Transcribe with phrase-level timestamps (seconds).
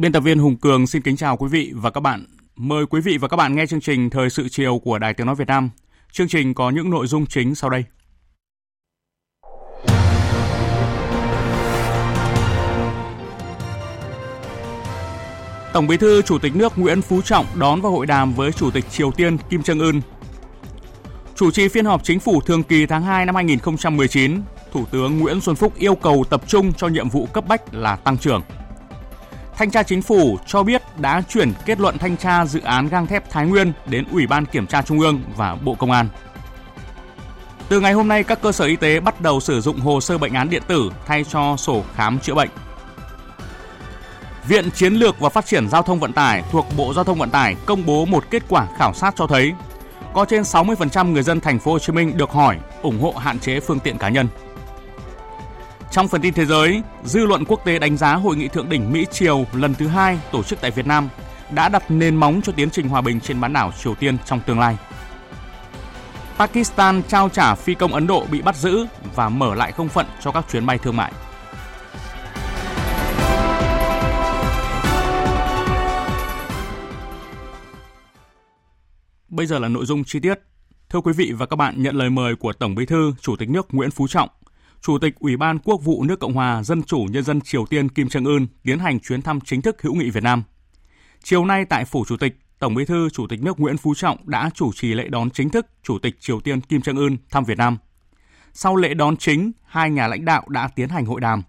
[0.00, 2.24] Biên tập viên Hùng Cường xin kính chào quý vị và các bạn.
[2.56, 5.26] Mời quý vị và các bạn nghe chương trình Thời sự chiều của Đài Tiếng
[5.26, 5.70] Nói Việt Nam.
[6.12, 7.84] Chương trình có những nội dung chính sau đây.
[15.72, 18.70] Tổng Bí thư Chủ tịch nước Nguyễn Phú Trọng đón và hội đàm với Chủ
[18.70, 20.00] tịch Triều Tiên Kim Jong Un.
[21.34, 24.42] Chủ trì phiên họp chính phủ thường kỳ tháng 2 năm 2019,
[24.72, 27.96] Thủ tướng Nguyễn Xuân Phúc yêu cầu tập trung cho nhiệm vụ cấp bách là
[27.96, 28.42] tăng trưởng.
[29.60, 33.06] Thanh tra Chính phủ cho biết đã chuyển kết luận thanh tra dự án gang
[33.06, 36.08] thép Thái Nguyên đến Ủy ban Kiểm tra Trung ương và Bộ Công an.
[37.68, 40.18] Từ ngày hôm nay, các cơ sở y tế bắt đầu sử dụng hồ sơ
[40.18, 42.48] bệnh án điện tử thay cho sổ khám chữa bệnh.
[44.48, 47.30] Viện Chiến lược và Phát triển Giao thông Vận tải thuộc Bộ Giao thông Vận
[47.30, 49.52] tải công bố một kết quả khảo sát cho thấy
[50.14, 53.38] có trên 60% người dân thành phố Hồ Chí Minh được hỏi ủng hộ hạn
[53.38, 54.28] chế phương tiện cá nhân.
[55.90, 58.92] Trong phần tin thế giới, dư luận quốc tế đánh giá hội nghị thượng đỉnh
[58.92, 61.08] Mỹ Triều lần thứ hai tổ chức tại Việt Nam
[61.50, 64.40] đã đặt nền móng cho tiến trình hòa bình trên bán đảo Triều Tiên trong
[64.46, 64.76] tương lai.
[66.38, 70.06] Pakistan trao trả phi công Ấn Độ bị bắt giữ và mở lại không phận
[70.20, 71.12] cho các chuyến bay thương mại.
[79.28, 80.34] Bây giờ là nội dung chi tiết.
[80.90, 83.48] Thưa quý vị và các bạn, nhận lời mời của Tổng Bí thư, Chủ tịch
[83.48, 84.28] nước Nguyễn Phú Trọng,
[84.82, 87.88] Chủ tịch Ủy ban Quốc vụ nước Cộng hòa Dân chủ Nhân dân Triều Tiên
[87.88, 90.42] Kim Trương Ưn tiến hành chuyến thăm chính thức hữu nghị Việt Nam.
[91.22, 94.18] Chiều nay tại phủ Chủ tịch, Tổng Bí thư Chủ tịch nước Nguyễn Phú Trọng
[94.24, 97.44] đã chủ trì lễ đón chính thức Chủ tịch Triều Tiên Kim Trương Ưn thăm
[97.44, 97.78] Việt Nam.
[98.52, 101.42] Sau lễ đón chính, hai nhà lãnh đạo đã tiến hành hội đàm.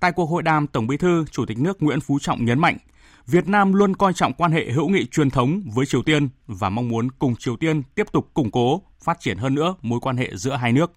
[0.00, 2.76] Tại cuộc hội đàm, Tổng Bí thư Chủ tịch nước Nguyễn Phú Trọng nhấn mạnh,
[3.26, 6.70] Việt Nam luôn coi trọng quan hệ hữu nghị truyền thống với Triều Tiên và
[6.70, 10.16] mong muốn cùng Triều Tiên tiếp tục củng cố, phát triển hơn nữa mối quan
[10.16, 10.92] hệ giữa hai nước.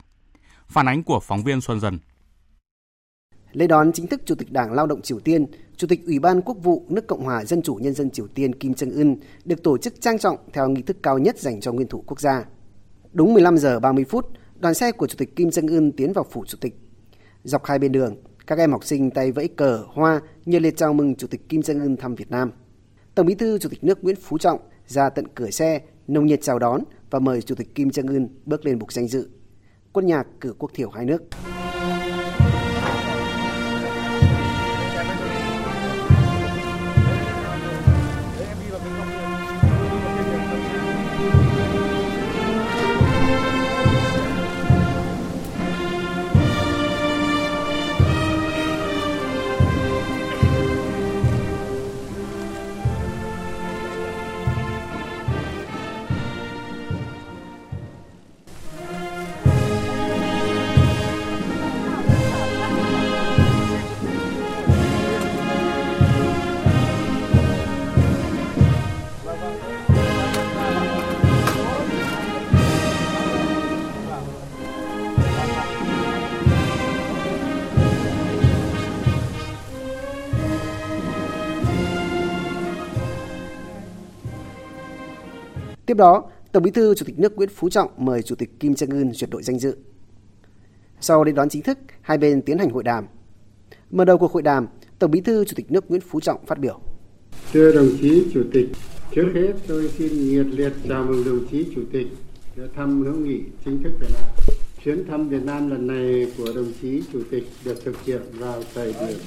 [0.71, 1.99] Phản ánh của phóng viên Xuân Dần.
[3.51, 5.45] Lễ đón chính thức Chủ tịch Đảng Lao động Triều Tiên,
[5.77, 8.55] Chủ tịch Ủy ban Quốc vụ nước Cộng hòa Dân chủ Nhân dân Triều Tiên
[8.55, 9.15] Kim Jong Un
[9.45, 12.21] được tổ chức trang trọng theo nghi thức cao nhất dành cho nguyên thủ quốc
[12.21, 12.45] gia.
[13.13, 16.25] Đúng 15 giờ 30 phút, đoàn xe của Chủ tịch Kim Jong Un tiến vào
[16.31, 16.75] phủ Chủ tịch.
[17.43, 18.15] Dọc hai bên đường,
[18.47, 21.61] các em học sinh tay vẫy cờ, hoa, nhiệt liệt chào mừng Chủ tịch Kim
[21.61, 22.51] Jong Un thăm Việt Nam.
[23.15, 26.39] Tổng Bí thư Chủ tịch nước Nguyễn Phú Trọng ra tận cửa xe, nồng nhiệt
[26.41, 29.29] chào đón và mời Chủ tịch Kim Jong Un bước lên bục danh dự
[29.93, 31.21] quân nhạc cử quốc thiểu hai nước.
[85.91, 88.73] Tiếp đó, Tổng Bí thư Chủ tịch nước Nguyễn Phú Trọng mời Chủ tịch Kim
[88.73, 89.77] Jong Un duyệt đội danh dự.
[91.01, 93.05] Sau lễ đón chính thức, hai bên tiến hành hội đàm.
[93.89, 94.67] Mở đầu cuộc hội đàm,
[94.99, 96.79] Tổng Bí thư Chủ tịch nước Nguyễn Phú Trọng phát biểu.
[97.53, 98.69] Thưa đồng chí Chủ tịch,
[99.15, 102.07] trước hết tôi xin nhiệt liệt chào mừng đồng chí Chủ tịch
[102.55, 104.29] đã thăm hữu nghị chính thức Việt Nam.
[104.83, 108.63] Chuyến thăm Việt Nam lần này của đồng chí Chủ tịch được thực hiện vào
[108.73, 109.17] thời điểm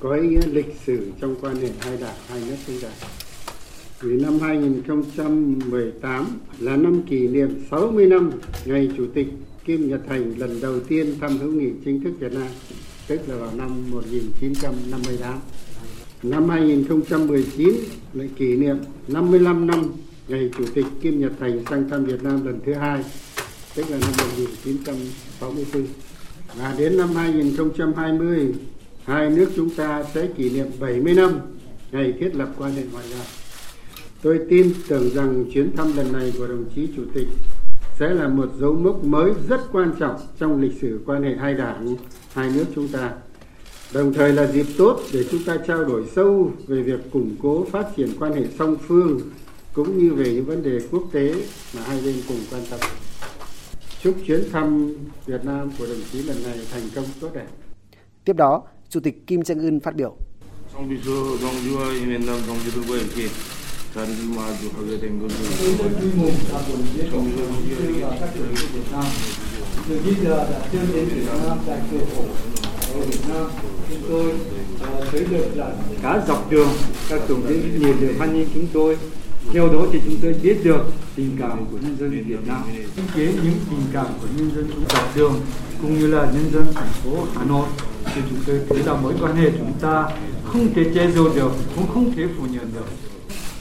[0.00, 2.88] có ý nghĩa lịch sử trong quan hệ hai đảng hai nước chúng ta
[4.02, 6.26] vì năm 2018
[6.58, 8.30] là năm kỷ niệm 60 năm
[8.64, 9.26] ngày Chủ tịch
[9.64, 12.48] Kim Nhật Thành lần đầu tiên thăm hữu nghị chính thức Việt Nam,
[13.06, 15.38] tức là vào năm 1958.
[16.22, 17.74] Năm 2019
[18.12, 18.76] lại kỷ niệm
[19.08, 19.84] 55 năm
[20.28, 23.04] ngày Chủ tịch Kim Nhật Thành sang thăm Việt Nam lần thứ hai,
[23.74, 25.86] tức là năm 1964.
[26.58, 28.54] Và đến năm 2020,
[29.04, 31.32] hai nước chúng ta sẽ kỷ niệm 70 năm
[31.92, 33.41] ngày thiết lập quan hệ ngoại giao.
[34.22, 37.26] Tôi tin tưởng rằng chuyến thăm lần này của đồng chí Chủ tịch
[37.98, 41.54] sẽ là một dấu mốc mới rất quan trọng trong lịch sử quan hệ hai
[41.54, 41.96] đảng,
[42.32, 43.12] hai nước chúng ta.
[43.92, 47.64] Đồng thời là dịp tốt để chúng ta trao đổi sâu về việc củng cố
[47.64, 49.20] phát triển quan hệ song phương
[49.72, 51.34] cũng như về những vấn đề quốc tế
[51.74, 52.80] mà hai bên cùng quan tâm.
[54.02, 54.94] Chúc chuyến thăm
[55.26, 57.46] Việt Nam của đồng chí lần này thành công tốt đẹp.
[58.24, 60.16] Tiếp đó, Chủ tịch Kim Jong Un phát biểu.
[63.93, 65.33] 성비서 정주와 이면남
[67.11, 69.99] 정주들과 이렇게 자리를 마주하게 된
[75.41, 76.69] 것은 cả dọc đường
[77.09, 78.97] các tổng chí nhiệt liệt hoan nghênh chúng tôi
[79.53, 82.63] theo đó thì chúng tôi biết được tình cảm của nhân dân Việt Nam
[82.95, 85.41] chứng kiến những tình cảm của nhân dân chúng dọc đường
[85.81, 87.67] cũng như là nhân dân thành phố Hà Nội
[88.05, 90.09] thì chúng tôi thấy là mối quan hệ chúng ta
[90.45, 92.85] không thể che giấu được cũng không thể phủ nhận được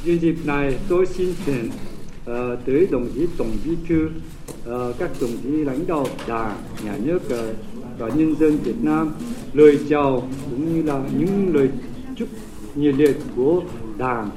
[0.05, 5.11] nhân dịp này tôi xin chuyển uh, tới đồng chí tổng bí thư uh, các
[5.21, 7.57] đồng chí lãnh đạo đảng nhà nước uh,
[7.99, 9.15] và nhân dân Việt Nam
[9.53, 11.69] lời chào cũng như là những lời
[12.17, 12.29] chúc
[12.75, 13.63] nhiệt liệt của
[13.99, 14.31] đảng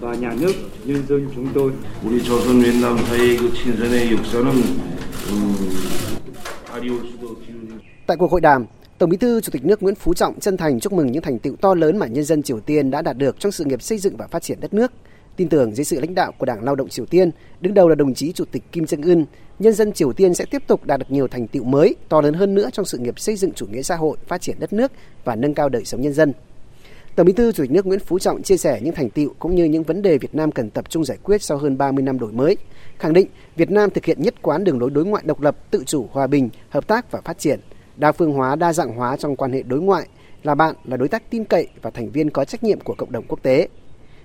[0.00, 0.52] và nhà nước
[0.84, 1.72] nhân dân chúng tôi.
[2.04, 4.50] 우리 조선 윈남 사이의 그 친선의 역사는
[5.30, 5.54] 음,
[6.72, 7.50] 아리올 수도 없이
[8.06, 8.66] Tại cuộc hội đàm,
[8.97, 11.39] Tổng Bí thư Chủ tịch nước Nguyễn Phú Trọng chân thành chúc mừng những thành
[11.39, 13.97] tựu to lớn mà nhân dân Triều Tiên đã đạt được trong sự nghiệp xây
[13.97, 14.91] dựng và phát triển đất nước.
[15.35, 17.31] Tin tưởng dưới sự lãnh đạo của Đảng Lao động Triều Tiên,
[17.61, 19.25] đứng đầu là đồng chí Chủ tịch Kim Jong Un,
[19.59, 22.33] nhân dân Triều Tiên sẽ tiếp tục đạt được nhiều thành tựu mới, to lớn
[22.33, 24.91] hơn nữa trong sự nghiệp xây dựng chủ nghĩa xã hội, phát triển đất nước
[25.23, 26.33] và nâng cao đời sống nhân dân.
[27.15, 29.55] Tổng Bí thư Chủ tịch nước Nguyễn Phú Trọng chia sẻ những thành tựu cũng
[29.55, 32.19] như những vấn đề Việt Nam cần tập trung giải quyết sau hơn 30 năm
[32.19, 32.57] đổi mới,
[32.99, 35.83] khẳng định Việt Nam thực hiện nhất quán đường lối đối ngoại độc lập, tự
[35.85, 37.59] chủ, hòa bình, hợp tác và phát triển,
[37.97, 40.07] đa phương hóa, đa dạng hóa trong quan hệ đối ngoại,
[40.43, 43.11] là bạn, là đối tác tin cậy và thành viên có trách nhiệm của cộng
[43.11, 43.67] đồng quốc tế.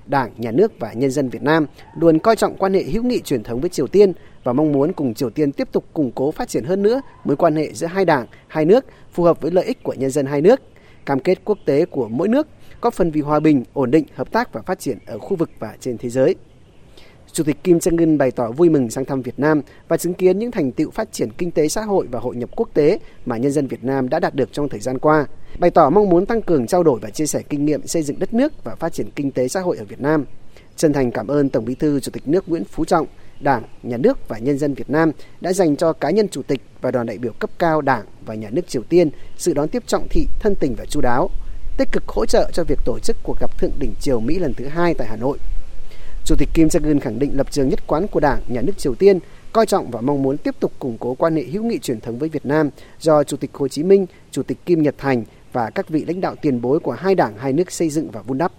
[0.06, 1.66] Đảng, Nhà nước và nhân dân Việt Nam
[1.98, 4.12] luôn coi trọng quan hệ hữu nghị truyền thống với Triều Tiên
[4.44, 7.36] và mong muốn cùng Triều Tiên tiếp tục củng cố phát triển hơn nữa mối
[7.36, 10.26] quan hệ giữa hai đảng, hai nước phù hợp với lợi ích của nhân dân
[10.26, 10.60] hai nước,
[11.06, 12.46] cam kết quốc tế của mỗi nước
[12.80, 15.50] góp phần vì hòa bình, ổn định, hợp tác và phát triển ở khu vực
[15.58, 16.34] và trên thế giới.
[17.32, 20.14] Chủ tịch Kim Jong Un bày tỏ vui mừng sang thăm Việt Nam và chứng
[20.14, 22.98] kiến những thành tựu phát triển kinh tế xã hội và hội nhập quốc tế
[23.26, 25.26] mà nhân dân Việt Nam đã đạt được trong thời gian qua,
[25.58, 28.18] bày tỏ mong muốn tăng cường trao đổi và chia sẻ kinh nghiệm xây dựng
[28.18, 30.24] đất nước và phát triển kinh tế xã hội ở Việt Nam.
[30.76, 33.06] Chân thành cảm ơn Tổng Bí thư Chủ tịch nước Nguyễn Phú Trọng,
[33.40, 36.60] Đảng, Nhà nước và nhân dân Việt Nam đã dành cho cá nhân chủ tịch
[36.80, 39.82] và đoàn đại biểu cấp cao Đảng và Nhà nước Triều Tiên sự đón tiếp
[39.86, 41.30] trọng thị, thân tình và chu đáo,
[41.78, 44.54] tích cực hỗ trợ cho việc tổ chức cuộc gặp thượng đỉnh Triều Mỹ lần
[44.54, 45.38] thứ hai tại Hà Nội.
[46.24, 48.78] Chủ tịch Kim Jong Un khẳng định lập trường nhất quán của Đảng, Nhà nước
[48.78, 49.18] Triều Tiên
[49.52, 52.18] coi trọng và mong muốn tiếp tục củng cố quan hệ hữu nghị truyền thống
[52.18, 52.70] với Việt Nam
[53.00, 56.20] do Chủ tịch Hồ Chí Minh, Chủ tịch Kim Nhật Thành và các vị lãnh
[56.20, 58.52] đạo tiền bối của hai đảng hai nước xây dựng và vun đắp.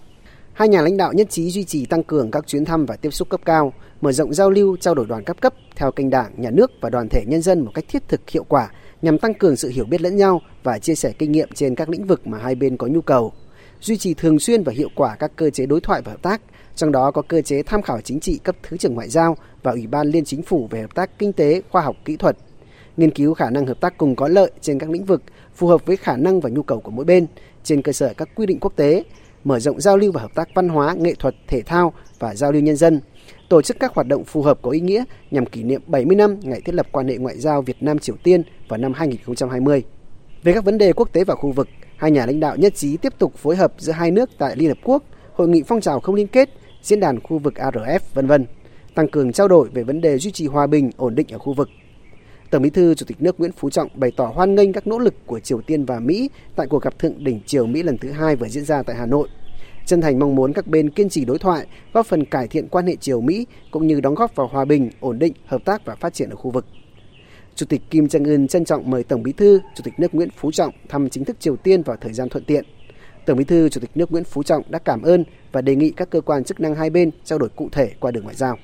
[0.53, 3.09] Hai nhà lãnh đạo nhất trí duy trì tăng cường các chuyến thăm và tiếp
[3.09, 6.31] xúc cấp cao, mở rộng giao lưu, trao đổi đoàn cấp cấp theo kênh đảng,
[6.37, 8.69] nhà nước và đoàn thể nhân dân một cách thiết thực hiệu quả
[9.01, 11.89] nhằm tăng cường sự hiểu biết lẫn nhau và chia sẻ kinh nghiệm trên các
[11.89, 13.33] lĩnh vực mà hai bên có nhu cầu.
[13.81, 16.41] Duy trì thường xuyên và hiệu quả các cơ chế đối thoại và hợp tác,
[16.75, 19.71] trong đó có cơ chế tham khảo chính trị cấp Thứ trưởng Ngoại giao và
[19.71, 22.37] Ủy ban Liên Chính phủ về hợp tác kinh tế, khoa học, kỹ thuật,
[22.97, 25.21] nghiên cứu khả năng hợp tác cùng có lợi trên các lĩnh vực
[25.55, 27.27] phù hợp với khả năng và nhu cầu của mỗi bên
[27.63, 29.03] trên cơ sở các quy định quốc tế,
[29.43, 32.51] mở rộng giao lưu và hợp tác văn hóa, nghệ thuật, thể thao và giao
[32.51, 33.01] lưu nhân dân,
[33.49, 36.39] tổ chức các hoạt động phù hợp có ý nghĩa nhằm kỷ niệm 70 năm
[36.43, 39.83] ngày thiết lập quan hệ ngoại giao Việt Nam Triều Tiên vào năm 2020.
[40.43, 41.67] Về các vấn đề quốc tế và khu vực,
[41.97, 44.69] hai nhà lãnh đạo nhất trí tiếp tục phối hợp giữa hai nước tại Liên
[44.69, 45.03] Hợp Quốc,
[45.33, 46.49] Hội nghị phong trào không liên kết,
[46.83, 48.45] diễn đàn khu vực ARF, vân vân,
[48.95, 51.53] tăng cường trao đổi về vấn đề duy trì hòa bình, ổn định ở khu
[51.53, 51.69] vực.
[52.49, 54.99] Tổng Bí thư Chủ tịch nước Nguyễn Phú Trọng bày tỏ hoan nghênh các nỗ
[54.99, 58.11] lực của Triều Tiên và Mỹ tại cuộc gặp thượng đỉnh Triều Mỹ lần thứ
[58.11, 59.27] hai vừa diễn ra tại Hà Nội.
[59.85, 62.87] Chân thành mong muốn các bên kiên trì đối thoại, góp phần cải thiện quan
[62.87, 65.95] hệ Triều Mỹ cũng như đóng góp vào hòa bình, ổn định, hợp tác và
[65.95, 66.65] phát triển ở khu vực.
[67.55, 70.29] Chủ tịch Kim Jong Un trân trọng mời Tổng Bí thư Chủ tịch nước Nguyễn
[70.37, 72.65] Phú Trọng thăm chính thức Triều Tiên vào thời gian thuận tiện.
[73.25, 75.91] Tổng Bí thư Chủ tịch nước Nguyễn Phú Trọng đã cảm ơn và đề nghị
[75.91, 78.57] các cơ quan chức năng hai bên trao đổi cụ thể qua đường ngoại giao.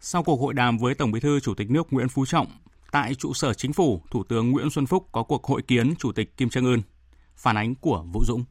[0.00, 2.46] Sau cuộc hội đàm với Tổng Bí thư Chủ tịch nước Nguyễn Phú Trọng,
[2.92, 6.12] tại trụ sở chính phủ, Thủ tướng Nguyễn Xuân Phúc có cuộc hội kiến Chủ
[6.12, 6.82] tịch Kim Jong Un.
[7.36, 8.44] Phản ánh của Vũ Dũng.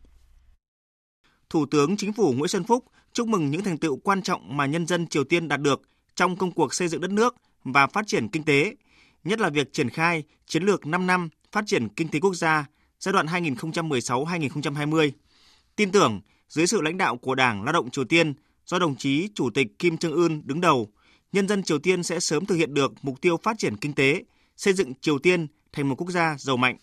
[1.50, 4.66] Thủ tướng Chính phủ Nguyễn Xuân Phúc chúc mừng những thành tựu quan trọng mà
[4.66, 5.82] nhân dân Triều Tiên đạt được
[6.16, 8.76] trong công cuộc xây dựng đất nước và phát triển kinh tế,
[9.24, 12.66] nhất là việc triển khai chiến lược 5 năm phát triển kinh tế quốc gia
[13.00, 15.12] giai đoạn 2016-2020.
[15.76, 18.34] Tin tưởng dưới sự lãnh đạo của Đảng Lao động Triều Tiên
[18.66, 20.90] do đồng chí Chủ tịch Kim Jong Un đứng đầu,
[21.32, 24.24] nhân dân Triều Tiên sẽ sớm thực hiện được mục tiêu phát triển kinh tế,
[24.58, 26.78] xây dựng Triều Tiên thành một quốc gia giàu mạnh.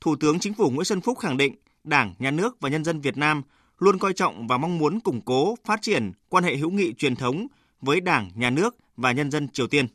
[0.00, 1.54] Thủ tướng Chính phủ Nguyễn Xuân Phúc khẳng định
[1.84, 3.42] Đảng, Nhà nước và nhân dân Việt Nam
[3.78, 7.16] luôn coi trọng và mong muốn củng cố, phát triển quan hệ hữu nghị truyền
[7.16, 7.46] thống
[7.80, 9.86] với Đảng, Nhà nước và nhân dân Triều Tiên.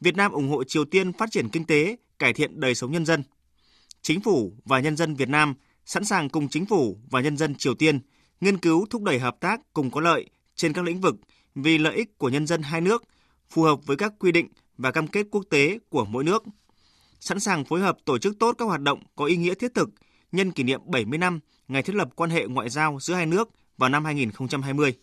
[0.00, 3.06] Việt Nam ủng hộ Triều Tiên phát triển kinh tế, cải thiện đời sống nhân
[3.06, 3.22] dân.
[4.02, 5.54] Chính phủ và nhân dân Việt Nam
[5.86, 8.00] sẵn sàng cùng chính phủ và nhân dân Triều Tiên
[8.40, 11.14] nghiên cứu thúc đẩy hợp tác cùng có lợi trên các lĩnh vực
[11.54, 13.04] vì lợi ích của nhân dân hai nước,
[13.50, 16.44] phù hợp với các quy định và cam kết quốc tế của mỗi nước.
[17.20, 19.90] Sẵn sàng phối hợp tổ chức tốt các hoạt động có ý nghĩa thiết thực
[20.32, 23.50] nhân kỷ niệm 70 năm ngày thiết lập quan hệ ngoại giao giữa hai nước
[23.78, 24.94] vào năm 2020.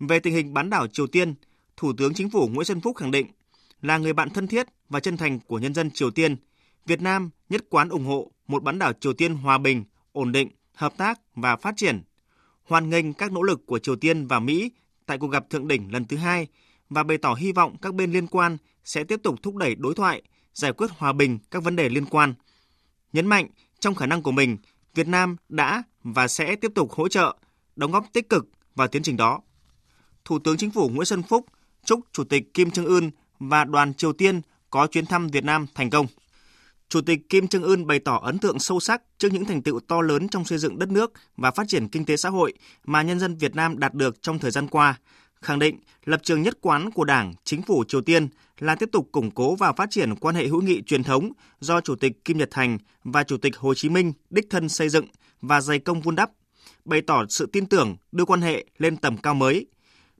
[0.00, 1.34] Về tình hình bán đảo Triều Tiên,
[1.76, 3.26] Thủ tướng Chính phủ Nguyễn Xuân Phúc khẳng định
[3.82, 6.36] là người bạn thân thiết và chân thành của nhân dân Triều Tiên,
[6.86, 10.48] Việt Nam nhất quán ủng hộ một bán đảo Triều Tiên hòa bình, ổn định,
[10.74, 12.02] hợp tác và phát triển.
[12.64, 14.70] Hoan nghênh các nỗ lực của Triều Tiên và Mỹ
[15.06, 16.46] tại cuộc gặp thượng đỉnh lần thứ hai
[16.90, 19.94] và bày tỏ hy vọng các bên liên quan sẽ tiếp tục thúc đẩy đối
[19.94, 20.22] thoại,
[20.54, 22.34] giải quyết hòa bình các vấn đề liên quan.
[23.12, 23.46] Nhấn mạnh
[23.80, 24.56] trong khả năng của mình,
[24.94, 27.36] Việt Nam đã và sẽ tiếp tục hỗ trợ,
[27.76, 29.40] đóng góp tích cực vào tiến trình đó.
[30.24, 31.46] Thủ tướng Chính phủ Nguyễn Xuân Phúc
[31.84, 34.40] chúc Chủ tịch Kim Jong Un và đoàn Triều Tiên
[34.70, 36.06] có chuyến thăm Việt Nam thành công.
[36.88, 39.80] Chủ tịch Kim Trương Ưn bày tỏ ấn tượng sâu sắc trước những thành tựu
[39.80, 42.52] to lớn trong xây dựng đất nước và phát triển kinh tế xã hội
[42.84, 44.98] mà nhân dân Việt Nam đạt được trong thời gian qua,
[45.42, 48.28] khẳng định lập trường nhất quán của Đảng, Chính phủ Triều Tiên
[48.58, 51.80] là tiếp tục củng cố và phát triển quan hệ hữu nghị truyền thống do
[51.80, 55.06] Chủ tịch Kim Nhật Thành và Chủ tịch Hồ Chí Minh đích thân xây dựng
[55.40, 56.30] và dày công vun đắp,
[56.84, 59.66] bày tỏ sự tin tưởng đưa quan hệ lên tầm cao mới,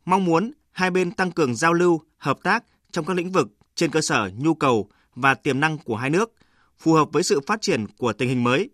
[0.04, 3.90] mong muốn hai bên tăng cường giao lưu, hợp tác trong các lĩnh vực trên
[3.90, 6.32] cơ sở nhu cầu và tiềm năng của hai nước,
[6.78, 8.70] phù hợp với sự phát triển của tình hình mới.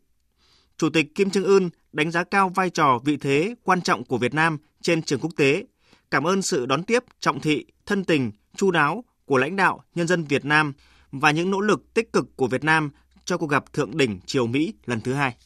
[0.77, 4.19] Chủ tịch Kim Trương Ưn đánh giá cao vai trò vị thế quan trọng của
[4.19, 5.65] Việt Nam trên trường quốc tế,
[6.11, 10.07] cảm ơn sự đón tiếp trọng thị, thân tình, chu đáo của lãnh đạo nhân
[10.07, 10.73] dân Việt Nam
[11.13, 12.91] và những nỗ lực tích cực của Việt Nam
[13.25, 15.37] cho cuộc gặp thượng đỉnh triều Mỹ lần thứ hai.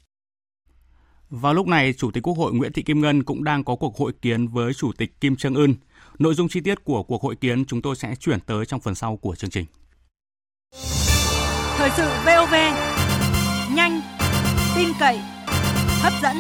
[1.31, 3.97] Vào lúc này, Chủ tịch Quốc hội Nguyễn Thị Kim Ngân cũng đang có cuộc
[3.97, 5.75] hội kiến với Chủ tịch Kim Trương Ưn.
[6.19, 8.95] Nội dung chi tiết của cuộc hội kiến chúng tôi sẽ chuyển tới trong phần
[8.95, 9.67] sau của chương trình.
[11.79, 12.55] Thời sự VOV,
[13.75, 14.01] nhanh,
[14.77, 15.21] tin cậy,
[16.03, 16.37] hấp dẫn.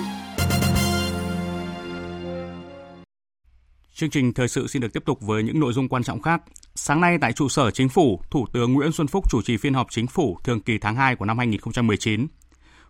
[3.94, 6.42] Chương trình thời sự xin được tiếp tục với những nội dung quan trọng khác.
[6.74, 9.74] Sáng nay tại trụ sở Chính phủ, Thủ tướng Nguyễn Xuân Phúc chủ trì phiên
[9.74, 12.26] họp Chính phủ thường kỳ tháng 2 của năm 2019.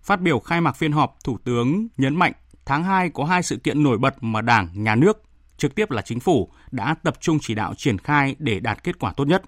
[0.02, 2.32] Phát biểu khai mạc phiên họp, Thủ tướng nhấn mạnh
[2.66, 5.22] tháng 2 có hai sự kiện nổi bật mà Đảng, Nhà nước,
[5.56, 8.98] trực tiếp là Chính phủ đã tập trung chỉ đạo triển khai để đạt kết
[8.98, 9.42] quả tốt nhất.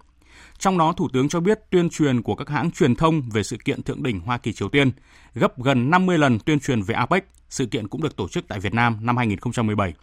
[0.58, 3.56] Trong đó, Thủ tướng cho biết tuyên truyền của các hãng truyền thông về sự
[3.64, 4.90] kiện thượng đỉnh Hoa Kỳ Triều Tiên
[5.34, 8.60] gấp gần 50 lần tuyên truyền về APEC, sự kiện cũng được tổ chức tại
[8.60, 9.94] Việt Nam năm 2017.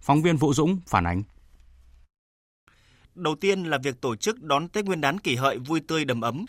[0.00, 1.22] Phóng viên Vũ Dũng phản ánh.
[3.14, 6.20] Đầu tiên là việc tổ chức đón Tết Nguyên đán kỷ hợi vui tươi đầm
[6.20, 6.46] ấm.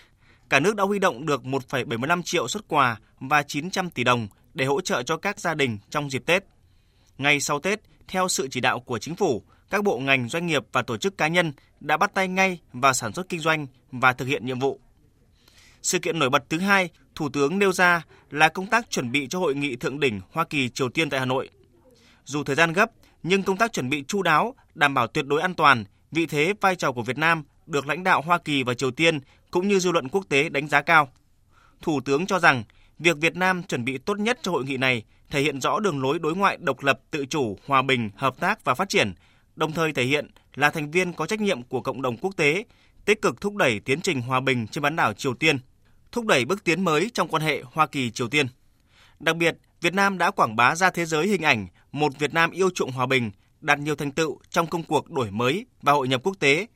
[0.49, 4.65] Cả nước đã huy động được 1,75 triệu xuất quà và 900 tỷ đồng để
[4.65, 6.43] hỗ trợ cho các gia đình trong dịp Tết.
[7.17, 10.63] Ngay sau Tết, theo sự chỉ đạo của chính phủ, các bộ ngành, doanh nghiệp
[10.71, 14.13] và tổ chức cá nhân đã bắt tay ngay vào sản xuất kinh doanh và
[14.13, 14.79] thực hiện nhiệm vụ.
[15.81, 19.27] Sự kiện nổi bật thứ hai, Thủ tướng nêu ra là công tác chuẩn bị
[19.27, 21.49] cho hội nghị thượng đỉnh Hoa Kỳ Triều Tiên tại Hà Nội.
[22.25, 22.91] Dù thời gian gấp,
[23.23, 26.53] nhưng công tác chuẩn bị chu đáo, đảm bảo tuyệt đối an toàn, vị thế
[26.61, 29.19] vai trò của Việt Nam được lãnh đạo Hoa Kỳ và Triều Tiên
[29.51, 31.09] cũng như dư luận quốc tế đánh giá cao.
[31.81, 32.63] Thủ tướng cho rằng
[32.99, 36.01] việc Việt Nam chuẩn bị tốt nhất cho hội nghị này thể hiện rõ đường
[36.01, 39.13] lối đối ngoại độc lập, tự chủ, hòa bình, hợp tác và phát triển,
[39.55, 42.63] đồng thời thể hiện là thành viên có trách nhiệm của cộng đồng quốc tế,
[43.05, 45.59] tích cực thúc đẩy tiến trình hòa bình trên bán đảo Triều Tiên,
[46.11, 48.47] thúc đẩy bước tiến mới trong quan hệ Hoa Kỳ Triều Tiên.
[49.19, 52.51] Đặc biệt, Việt Nam đã quảng bá ra thế giới hình ảnh một Việt Nam
[52.51, 53.31] yêu chuộng hòa bình,
[53.61, 56.67] đạt nhiều thành tựu trong công cuộc đổi mới và hội nhập quốc tế.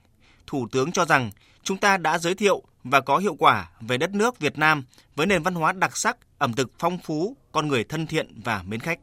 [0.48, 1.32] Thủ tướng cho rằng
[1.64, 4.84] chúng ta đã giới thiệu và có hiệu quả về đất nước Việt Nam
[5.16, 8.64] với nền văn hóa đặc sắc, ẩm thực phong phú, con người thân thiện và
[8.68, 9.00] mến khách.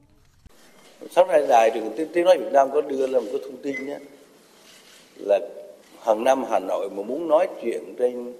[1.10, 3.86] Sắp nay đài trường tiếng, nói Việt Nam có đưa là một cái thông tin
[3.86, 3.98] nhé
[5.26, 5.40] là
[6.00, 8.32] hàng năm Hà Nội mà muốn nói chuyện trên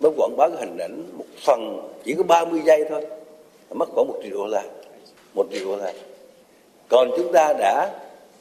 [0.00, 3.06] mới quảng bá cái hình ảnh một phần, chỉ có 30 giây thôi,
[3.70, 4.62] mất khoảng một triệu đô la,
[5.34, 5.92] một triệu đô la.
[6.88, 7.90] Còn chúng ta đã,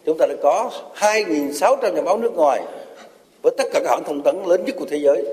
[0.06, 2.64] chúng ta đã có 2.600 nhà báo nước ngoài
[3.44, 5.24] với tất cả các hãng thông tấn lớn nhất của thế giới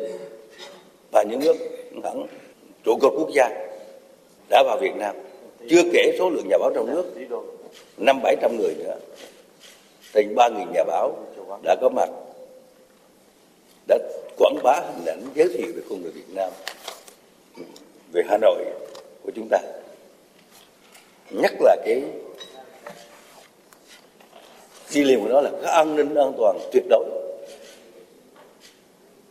[1.13, 1.57] và những nước
[2.05, 2.27] hãng
[2.85, 3.49] trụ cột quốc gia
[4.49, 5.17] đã vào Việt Nam.
[5.71, 7.05] Chưa kể số lượng nhà báo trong nước,
[7.97, 8.97] năm bảy trăm người nữa.
[10.15, 11.17] Trên ba nghìn nhà báo
[11.63, 12.09] đã có mặt
[13.89, 13.99] đã
[14.39, 16.51] quảng bá hình ảnh giới thiệu về con người Việt Nam
[18.13, 18.65] về Hà Nội
[19.23, 19.59] của chúng ta.
[21.31, 22.03] Nhất là cái
[24.89, 27.05] chi liền của nó là cái an ninh an toàn tuyệt đối.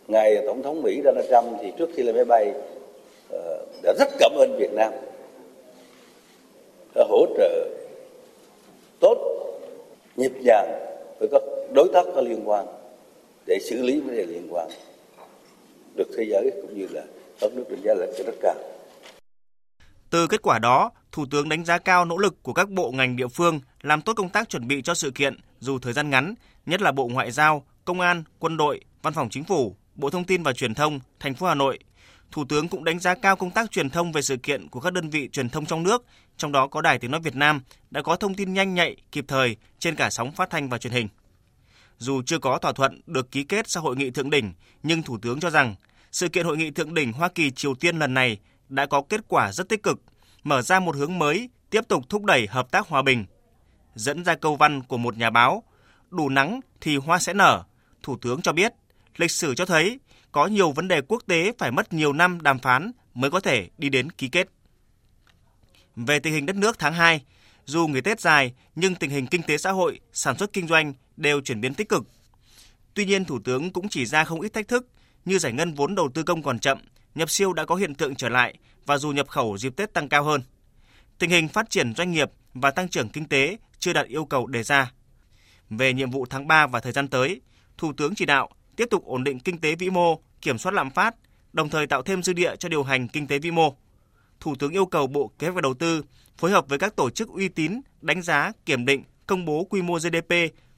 [0.07, 2.53] Ngài tổng thống mỹ donald trump thì trước khi lên máy bay
[3.29, 4.93] ờ, đã rất cảm ơn Việt Nam
[6.95, 7.69] đã hỗ trợ
[9.00, 9.17] tốt,
[10.15, 10.72] nhịp nhàng
[11.19, 11.41] với các
[11.74, 12.65] đối tác có liên quan
[13.48, 14.70] để xử lý vấn đề liên quan
[15.96, 17.04] được thế giới cũng như là
[17.40, 18.56] các nước đánh giá là rất cao.
[20.10, 23.16] Từ kết quả đó, Thủ tướng đánh giá cao nỗ lực của các bộ ngành
[23.16, 26.36] địa phương làm tốt công tác chuẩn bị cho sự kiện dù thời gian ngắn,
[26.66, 30.24] nhất là Bộ Ngoại giao, Công an, Quân đội, Văn phòng Chính phủ, Bộ Thông
[30.24, 31.80] tin và Truyền thông, thành phố Hà Nội.
[32.32, 34.94] Thủ tướng cũng đánh giá cao công tác truyền thông về sự kiện của các
[34.94, 36.06] đơn vị truyền thông trong nước,
[36.38, 39.26] trong đó có Đài Tiếng Nói Việt Nam, đã có thông tin nhanh nhạy, kịp
[39.28, 41.08] thời trên cả sóng phát thanh và truyền hình.
[41.98, 45.18] Dù chưa có thỏa thuận được ký kết sau hội nghị thượng đỉnh, nhưng Thủ
[45.22, 45.76] tướng cho rằng
[46.12, 48.38] sự kiện hội nghị thượng đỉnh Hoa Kỳ Triều Tiên lần này
[48.70, 50.02] đã có kết quả rất tích cực,
[50.44, 53.26] mở ra một hướng mới tiếp tục thúc đẩy hợp tác hòa bình.
[53.96, 55.64] Dẫn ra câu văn của một nhà báo,
[56.10, 57.64] đủ nắng thì hoa sẽ nở,
[58.04, 58.74] Thủ tướng cho biết,
[59.18, 60.00] lịch sử cho thấy
[60.32, 63.70] có nhiều vấn đề quốc tế phải mất nhiều năm đàm phán mới có thể
[63.78, 64.48] đi đến ký kết.
[65.96, 67.22] Về tình hình đất nước tháng 2,
[67.65, 70.93] dù nghỉ Tết dài nhưng tình hình kinh tế xã hội, sản xuất kinh doanh
[71.17, 72.03] đều chuyển biến tích cực.
[72.93, 74.88] Tuy nhiên, Thủ tướng cũng chỉ ra không ít thách thức
[75.25, 76.77] như giải ngân vốn đầu tư công còn chậm,
[77.15, 78.53] nhập siêu đã có hiện tượng trở lại
[78.86, 80.41] và dù nhập khẩu dịp Tết tăng cao hơn.
[81.20, 84.48] Tình hình phát triển doanh nghiệp và tăng trưởng kinh tế chưa đạt yêu cầu
[84.48, 84.91] đề ra.
[85.70, 87.41] Về nhiệm vụ tháng 3 và thời gian tới,
[87.77, 90.91] Thủ tướng chỉ đạo tiếp tục ổn định kinh tế vĩ mô, kiểm soát lạm
[90.91, 91.15] phát,
[91.53, 93.75] đồng thời tạo thêm dư địa cho điều hành kinh tế vĩ mô.
[94.39, 96.03] Thủ tướng yêu cầu Bộ Kế hoạch và Đầu tư
[96.38, 99.82] phối hợp với các tổ chức uy tín đánh giá, kiểm định, công bố quy
[99.82, 100.34] mô GDP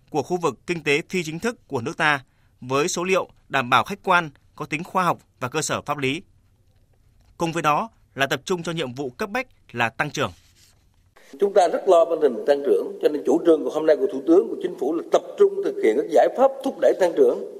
[0.09, 2.23] của khu vực kinh tế phi chính thức của nước ta
[2.61, 5.97] với số liệu đảm bảo khách quan, có tính khoa học và cơ sở pháp
[5.97, 6.21] lý.
[7.37, 10.31] Cùng với đó là tập trung cho nhiệm vụ cấp bách là tăng trưởng.
[11.39, 13.95] Chúng ta rất lo vấn đề tăng trưởng, cho nên chủ trương của hôm nay
[13.95, 16.75] của Thủ tướng, của Chính phủ là tập trung thực hiện các giải pháp thúc
[16.81, 17.57] đẩy tăng trưởng.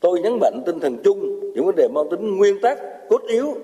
[0.00, 2.78] Tôi nhấn mạnh tinh thần chung những vấn đề mang tính nguyên tắc,
[3.10, 3.54] cốt yếu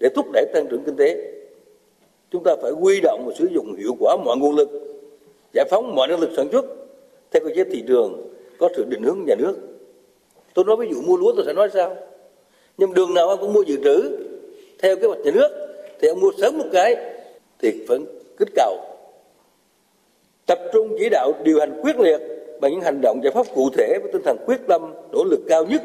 [0.00, 1.39] để thúc đẩy tăng trưởng kinh tế.
[2.30, 4.68] Chúng ta phải quy động và sử dụng hiệu quả mọi nguồn lực,
[5.54, 6.64] giải phóng mọi năng lực sản xuất
[7.30, 9.56] theo cơ chế thị trường có sự định hướng nhà nước.
[10.54, 11.96] Tôi nói ví dụ mua lúa tôi sẽ nói sao?
[12.78, 14.18] Nhưng đường nào ông cũng mua dự trữ
[14.78, 15.48] theo kế hoạch nhà nước
[16.00, 16.96] thì ông mua sớm một cái
[17.58, 18.04] thì vẫn
[18.38, 18.78] kích cầu
[20.46, 22.20] tập trung chỉ đạo điều hành quyết liệt
[22.60, 25.40] bằng những hành động giải pháp cụ thể với tinh thần quyết tâm nỗ lực
[25.48, 25.82] cao nhất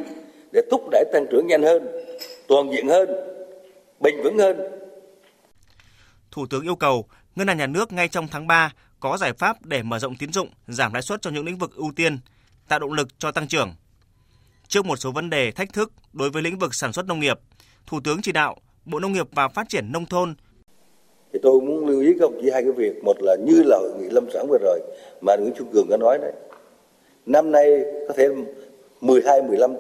[0.52, 1.88] để thúc đẩy tăng trưởng nhanh hơn
[2.48, 3.10] toàn diện hơn
[4.00, 4.58] bền vững hơn
[6.36, 9.66] Thủ tướng yêu cầu Ngân hàng Nhà nước ngay trong tháng 3 có giải pháp
[9.66, 12.20] để mở rộng tín dụng, giảm lãi suất cho những lĩnh vực ưu tiên,
[12.68, 13.74] tạo động lực cho tăng trưởng.
[14.68, 17.40] Trước một số vấn đề thách thức đối với lĩnh vực sản xuất nông nghiệp,
[17.88, 20.36] Thủ tướng chỉ đạo Bộ Nông nghiệp và Phát triển Nông thôn
[21.34, 23.78] thì tôi muốn lưu ý các ông chỉ hai cái việc một là như là
[23.78, 24.80] hội nghị lâm sản vừa rồi
[25.22, 26.32] mà Nguyễn Xuân Cường đã nói đấy
[27.26, 28.30] năm nay có thể
[29.02, 29.72] 12 15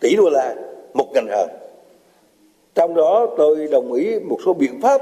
[0.00, 0.54] tỷ đô la
[0.94, 1.48] một ngành hàng
[2.74, 5.00] trong đó tôi đồng ý một số biện pháp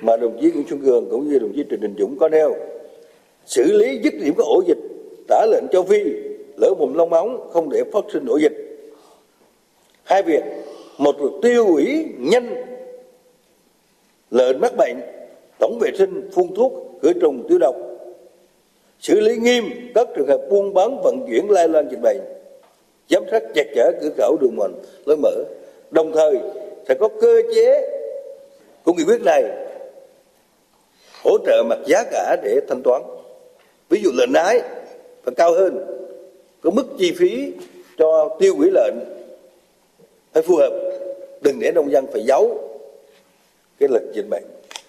[0.00, 2.54] mà đồng chí Nguyễn Xuân Cường cũng như đồng chí Trịnh Đình Dũng có nêu,
[3.46, 4.78] xử lý dứt điểm các ổ dịch,
[5.28, 5.98] tả lợn châu Phi
[6.56, 8.52] lỡ mồm long móng, không để phát sinh ổ dịch.
[10.04, 10.42] Hai việc,
[10.98, 12.64] một là tiêu hủy nhanh
[14.30, 14.96] lợn mắc bệnh,
[15.58, 17.74] tổng vệ sinh, phun thuốc, khử trùng tiêu độc.
[19.00, 22.20] Xử lý nghiêm các trường hợp buôn bán, vận chuyển, lây lan dịch bệnh.
[23.08, 24.72] Giám sát chặt chẽ cửa khẩu đường mòn
[25.06, 25.44] lối mở.
[25.90, 26.38] Đồng thời
[26.88, 27.90] sẽ có cơ chế
[28.84, 29.65] của nghị quyết này
[31.26, 33.02] hỗ trợ mặt giá cả để thanh toán.
[33.88, 34.60] Ví dụ lợn nái
[35.24, 35.86] phải cao hơn
[36.62, 37.52] có mức chi phí
[37.98, 38.94] cho tiêu hủy lợn
[40.32, 40.70] phải phù hợp
[41.42, 42.68] đừng để nông dân phải giấu
[43.78, 44.44] cái lực dịch bệnh.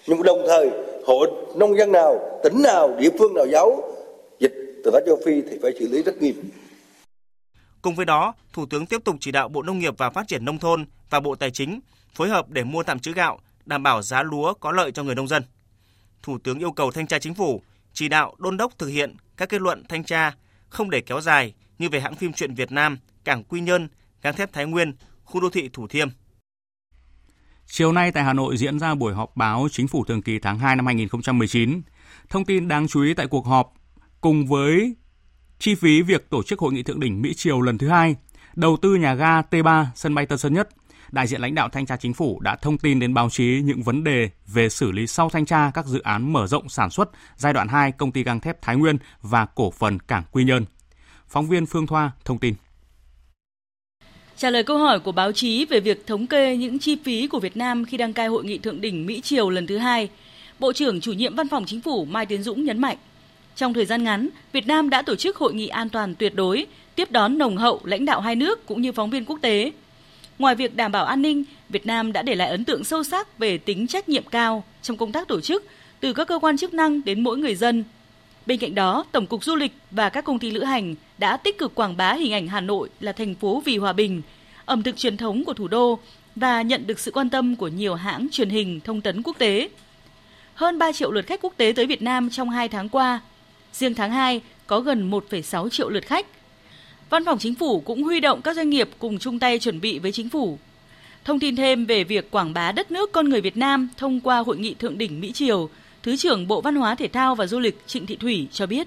[0.06, 0.70] Nhưng đồng thời
[1.06, 3.94] hộ nông dân nào tỉnh nào địa phương nào giấu
[4.38, 6.34] dịch từ tả châu phi thì phải xử lý rất nghiêm.
[7.82, 10.44] Cùng với đó, Thủ tướng tiếp tục chỉ đạo Bộ Nông nghiệp và Phát triển
[10.44, 11.80] Nông thôn và Bộ Tài chính
[12.14, 15.14] phối hợp để mua tạm trữ gạo, đảm bảo giá lúa có lợi cho người
[15.14, 15.42] nông dân.
[16.22, 19.48] Thủ tướng yêu cầu thanh tra chính phủ chỉ đạo đôn đốc thực hiện các
[19.48, 20.34] kết luận thanh tra
[20.68, 23.88] không để kéo dài như về hãng phim truyện Việt Nam, cảng Quy Nhơn,
[24.22, 24.92] gang thép Thái Nguyên,
[25.24, 26.08] khu đô thị Thủ Thiêm.
[27.66, 30.58] Chiều nay tại Hà Nội diễn ra buổi họp báo Chính phủ thường kỳ tháng
[30.58, 31.82] 2 năm 2019.
[32.28, 33.72] Thông tin đáng chú ý tại cuộc họp
[34.20, 34.94] cùng với
[35.58, 38.16] chi phí việc tổ chức hội nghị thượng đỉnh Mỹ Triều lần thứ hai,
[38.56, 40.68] đầu tư nhà ga T3 sân bay Tân Sơn Nhất,
[41.12, 43.82] đại diện lãnh đạo thanh tra chính phủ đã thông tin đến báo chí những
[43.82, 47.10] vấn đề về xử lý sau thanh tra các dự án mở rộng sản xuất
[47.36, 50.64] giai đoạn 2 công ty gang thép Thái Nguyên và cổ phần cảng Quy Nhơn.
[51.28, 52.54] Phóng viên Phương Thoa thông tin.
[54.36, 57.40] Trả lời câu hỏi của báo chí về việc thống kê những chi phí của
[57.40, 60.08] Việt Nam khi đăng cai hội nghị thượng đỉnh Mỹ Triều lần thứ hai,
[60.58, 62.96] Bộ trưởng chủ nhiệm Văn phòng Chính phủ Mai Tiến Dũng nhấn mạnh,
[63.56, 66.66] trong thời gian ngắn, Việt Nam đã tổ chức hội nghị an toàn tuyệt đối,
[66.94, 69.72] tiếp đón nồng hậu lãnh đạo hai nước cũng như phóng viên quốc tế.
[70.38, 73.38] Ngoài việc đảm bảo an ninh, Việt Nam đã để lại ấn tượng sâu sắc
[73.38, 75.64] về tính trách nhiệm cao trong công tác tổ chức,
[76.00, 77.84] từ các cơ quan chức năng đến mỗi người dân.
[78.46, 81.58] Bên cạnh đó, Tổng cục Du lịch và các công ty lữ hành đã tích
[81.58, 84.22] cực quảng bá hình ảnh Hà Nội là thành phố vì hòa bình,
[84.64, 85.98] ẩm thực truyền thống của thủ đô
[86.36, 89.68] và nhận được sự quan tâm của nhiều hãng truyền hình thông tấn quốc tế.
[90.54, 93.20] Hơn 3 triệu lượt khách quốc tế tới Việt Nam trong 2 tháng qua.
[93.72, 96.26] Riêng tháng 2 có gần 1,6 triệu lượt khách.
[97.10, 99.98] Văn phòng Chính phủ cũng huy động các doanh nghiệp cùng chung tay chuẩn bị
[99.98, 100.58] với Chính phủ.
[101.24, 104.38] Thông tin thêm về việc quảng bá đất nước con người Việt Nam thông qua
[104.38, 105.68] hội nghị thượng đỉnh Mỹ Triều,
[106.02, 108.86] Thứ trưởng Bộ Văn hóa Thể thao và Du lịch Trịnh Thị Thủy cho biết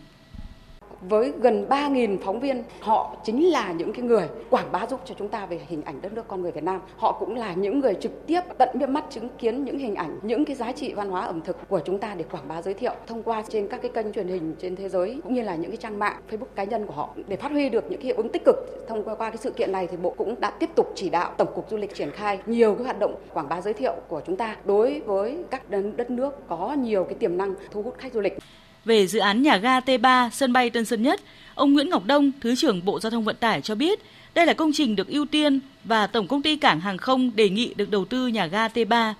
[1.01, 5.15] với gần 3.000 phóng viên, họ chính là những cái người quảng bá giúp cho
[5.19, 6.81] chúng ta về hình ảnh đất nước con người Việt Nam.
[6.97, 10.19] Họ cũng là những người trực tiếp tận miệng mắt chứng kiến những hình ảnh,
[10.21, 12.73] những cái giá trị văn hóa ẩm thực của chúng ta để quảng bá giới
[12.73, 15.55] thiệu thông qua trên các cái kênh truyền hình trên thế giới cũng như là
[15.55, 18.05] những cái trang mạng Facebook cá nhân của họ để phát huy được những cái
[18.05, 18.55] hiệu ứng tích cực.
[18.87, 21.53] Thông qua cái sự kiện này thì Bộ cũng đã tiếp tục chỉ đạo Tổng
[21.55, 24.35] cục Du lịch triển khai nhiều cái hoạt động quảng bá giới thiệu của chúng
[24.35, 28.19] ta đối với các đất nước có nhiều cái tiềm năng thu hút khách du
[28.19, 28.37] lịch.
[28.85, 31.19] Về dự án nhà ga T3 sân bay Tân Sơn Nhất,
[31.55, 33.99] ông Nguyễn Ngọc Đông, Thứ trưởng Bộ Giao thông Vận tải cho biết
[34.35, 37.49] đây là công trình được ưu tiên và Tổng công ty Cảng Hàng không đề
[37.49, 39.13] nghị được đầu tư nhà ga T3.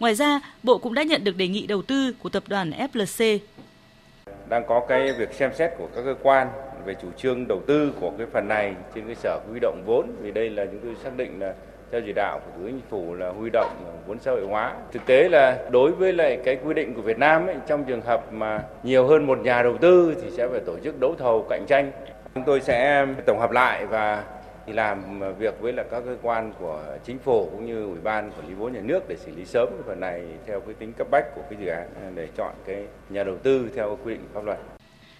[0.00, 3.38] Ngoài ra, Bộ cũng đã nhận được đề nghị đầu tư của tập đoàn FLC.
[4.48, 6.48] Đang có cái việc xem xét của các cơ quan
[6.86, 10.06] về chủ trương đầu tư của cái phần này trên cơ sở huy động vốn
[10.20, 11.54] vì đây là chúng tôi xác định là
[11.92, 13.70] theo chỉ đạo của thủ tướng chính phủ là huy động
[14.06, 14.74] vốn xã hội hóa.
[14.92, 18.00] Thực tế là đối với lại cái quy định của Việt Nam ấy, trong trường
[18.00, 21.46] hợp mà nhiều hơn một nhà đầu tư thì sẽ phải tổ chức đấu thầu
[21.50, 21.92] cạnh tranh.
[22.34, 24.24] Chúng tôi sẽ tổng hợp lại và
[24.66, 28.48] làm việc với là các cơ quan của chính phủ cũng như ủy ban quản
[28.48, 29.68] lý vốn nhà nước để xử lý sớm.
[29.70, 32.84] Cái phần này theo cái tính cấp bách của cái dự án để chọn cái
[33.08, 34.58] nhà đầu tư theo quy định pháp luật.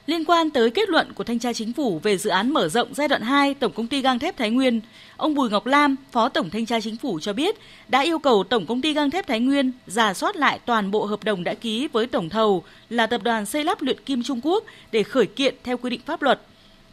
[0.06, 2.94] Liên quan tới kết luận của thanh tra chính phủ về dự án mở rộng
[2.94, 4.80] giai đoạn 2 Tổng công ty gang thép Thái Nguyên,
[5.16, 7.56] ông Bùi Ngọc Lam, Phó Tổng thanh tra chính phủ cho biết
[7.88, 11.04] đã yêu cầu Tổng công ty gang thép Thái Nguyên giả soát lại toàn bộ
[11.04, 14.40] hợp đồng đã ký với tổng thầu là tập đoàn xây lắp luyện kim Trung
[14.42, 16.40] Quốc để khởi kiện theo quy định pháp luật.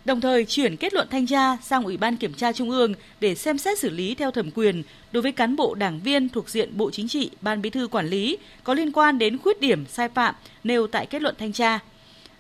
[0.06, 3.36] Đồng thời chuyển kết luận thanh tra sang Ủy ban Kiểm tra Trung ương để
[3.36, 6.78] xem xét xử lý theo thẩm quyền đối với cán bộ đảng viên thuộc diện
[6.78, 10.10] Bộ Chính trị, Ban Bí thư quản lý có liên quan đến khuyết điểm sai
[10.10, 11.80] phạm nêu tại kết luận thanh tra.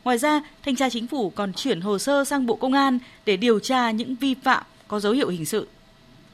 [0.03, 3.37] Ngoài ra, thanh tra chính phủ còn chuyển hồ sơ sang Bộ Công an để
[3.37, 5.67] điều tra những vi phạm có dấu hiệu hình sự.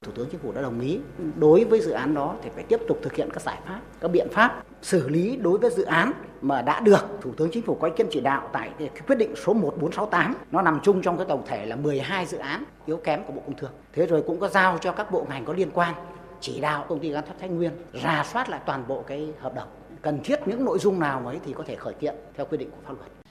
[0.01, 0.99] Thủ tướng Chính phủ đã đồng ý
[1.35, 4.07] đối với dự án đó thì phải tiếp tục thực hiện các giải pháp, các
[4.11, 7.75] biện pháp xử lý đối với dự án mà đã được Thủ tướng Chính phủ
[7.75, 8.69] có ý kiến chỉ đạo tại
[9.07, 12.63] quyết định số 1468 nó nằm chung trong cái tổng thể là 12 dự án
[12.85, 13.71] yếu kém của Bộ Công Thương.
[13.93, 15.93] Thế rồi cũng có giao cho các bộ ngành có liên quan
[16.39, 17.71] chỉ đạo công ty gắn thép Thái Nguyên
[18.03, 19.67] rà soát lại toàn bộ cái hợp đồng
[20.01, 22.71] cần thiết những nội dung nào ấy thì có thể khởi kiện theo quy định
[22.71, 23.24] của pháp luật.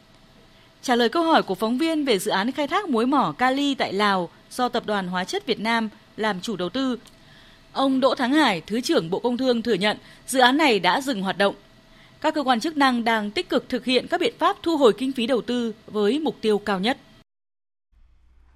[0.85, 3.75] Trả lời câu hỏi của phóng viên về dự án khai thác muối mỏ kali
[3.75, 6.99] tại Lào do Tập đoàn Hóa chất Việt Nam làm chủ đầu tư,
[7.73, 11.01] ông Đỗ Thắng Hải, Thứ trưởng Bộ Công Thương thừa nhận dự án này đã
[11.01, 11.55] dừng hoạt động.
[12.21, 14.93] Các cơ quan chức năng đang tích cực thực hiện các biện pháp thu hồi
[14.99, 16.99] kinh phí đầu tư với mục tiêu cao nhất.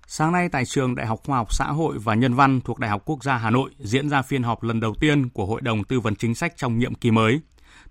[0.06, 2.90] Sáng nay tại trường Đại học Khoa học Xã hội và Nhân văn thuộc Đại
[2.90, 5.84] học Quốc gia Hà Nội diễn ra phiên họp lần đầu tiên của Hội đồng
[5.84, 7.40] Tư vấn Chính sách trong nhiệm kỳ mới.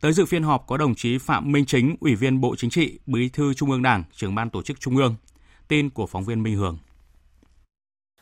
[0.01, 2.99] Tới dự phiên họp có đồng chí Phạm Minh Chính, Ủy viên Bộ Chính trị,
[3.05, 5.15] Bí thư Trung ương Đảng, trưởng ban tổ chức Trung ương.
[5.67, 6.77] Tin của phóng viên Minh Hường.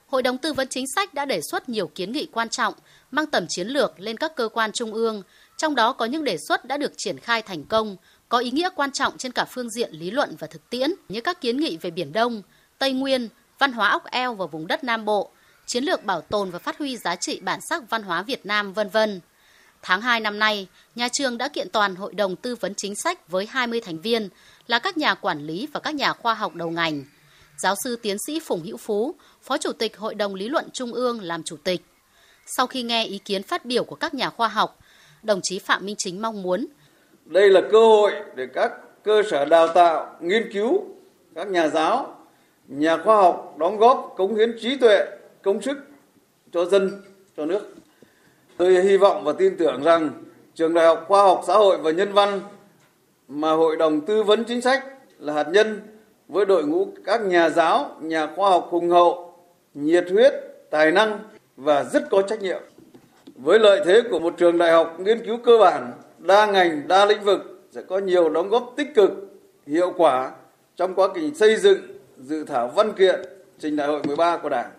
[0.08, 2.74] Hội đồng tư vấn chính sách đã đề xuất nhiều kiến nghị quan trọng,
[3.12, 5.22] mang tầm chiến lược lên các cơ quan trung ương,
[5.58, 7.96] trong đó có những đề xuất đã được triển khai thành công,
[8.30, 11.22] có ý nghĩa quan trọng trên cả phương diện lý luận và thực tiễn, như
[11.22, 12.42] các kiến nghị về Biển Đông,
[12.80, 15.32] Tây Nguyên, văn hóa ốc eo và vùng đất Nam Bộ,
[15.66, 18.74] chiến lược bảo tồn và phát huy giá trị bản sắc văn hóa Việt Nam,
[18.74, 19.20] vân vân.
[19.88, 23.30] Tháng 2 năm nay, nhà trường đã kiện toàn Hội đồng Tư vấn Chính sách
[23.30, 24.30] với 20 thành viên
[24.68, 27.04] là các nhà quản lý và các nhà khoa học đầu ngành.
[27.58, 30.94] Giáo sư tiến sĩ Phùng Hữu Phú, Phó Chủ tịch Hội đồng Lý luận Trung
[30.94, 31.82] ương làm chủ tịch.
[32.58, 34.80] Sau khi nghe ý kiến phát biểu của các nhà khoa học,
[35.24, 36.68] đồng chí Phạm Minh Chính mong muốn
[37.26, 38.72] đây là cơ hội để các
[39.04, 40.84] cơ sở đào tạo, nghiên cứu,
[41.36, 42.18] các nhà giáo,
[42.68, 45.06] nhà khoa học đóng góp cống hiến trí tuệ,
[45.42, 45.78] công sức
[46.54, 47.02] cho dân,
[47.38, 47.75] cho nước.
[48.58, 50.10] Tôi hy vọng và tin tưởng rằng
[50.54, 52.42] Trường Đại học Khoa học Xã hội và Nhân văn
[53.28, 54.86] mà Hội đồng Tư vấn Chính sách
[55.20, 55.82] là hạt nhân
[56.28, 59.34] với đội ngũ các nhà giáo, nhà khoa học hùng hậu,
[59.74, 60.34] nhiệt huyết,
[60.70, 61.20] tài năng
[61.58, 62.62] và rất có trách nhiệm.
[63.36, 67.06] Với lợi thế của một trường đại học nghiên cứu cơ bản, đa ngành, đa
[67.06, 69.12] lĩnh vực sẽ có nhiều đóng góp tích cực,
[69.68, 70.32] hiệu quả
[70.76, 71.78] trong quá trình xây dựng
[72.18, 73.22] dự thảo văn kiện
[73.60, 74.72] trình đại hội 13 của Đảng.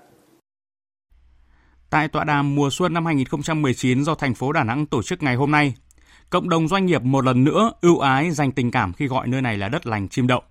[1.96, 5.34] Tại tọa đàm mùa xuân năm 2019 do thành phố Đà Nẵng tổ chức ngày
[5.34, 5.74] hôm nay,
[6.30, 9.42] cộng đồng doanh nghiệp một lần nữa ưu ái dành tình cảm khi gọi nơi
[9.42, 10.42] này là đất lành chim đậu.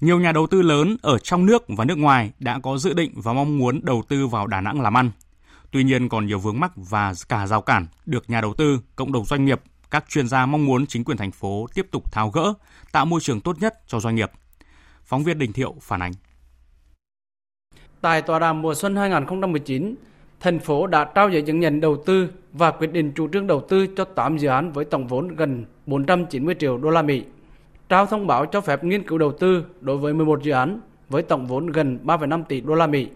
[0.00, 3.12] Nhiều nhà đầu tư lớn ở trong nước và nước ngoài đã có dự định
[3.14, 5.10] và mong muốn đầu tư vào Đà Nẵng làm ăn.
[5.70, 9.12] Tuy nhiên còn nhiều vướng mắc và cả rào cản được nhà đầu tư, cộng
[9.12, 12.30] đồng doanh nghiệp, các chuyên gia mong muốn chính quyền thành phố tiếp tục tháo
[12.30, 12.54] gỡ,
[12.92, 14.30] tạo môi trường tốt nhất cho doanh nghiệp.
[15.04, 16.12] Phóng viên Đình Thiệu phản ánh.
[18.00, 19.94] Tại tọa đàm mùa xuân 2019,
[20.44, 23.60] thành phố đã trao giấy chứng nhận đầu tư và quyết định chủ trương đầu
[23.60, 27.22] tư cho 8 dự án với tổng vốn gần 490 triệu đô la Mỹ.
[27.88, 31.22] Trao thông báo cho phép nghiên cứu đầu tư đối với 11 dự án với
[31.22, 33.08] tổng vốn gần 3,5 tỷ đô la Mỹ.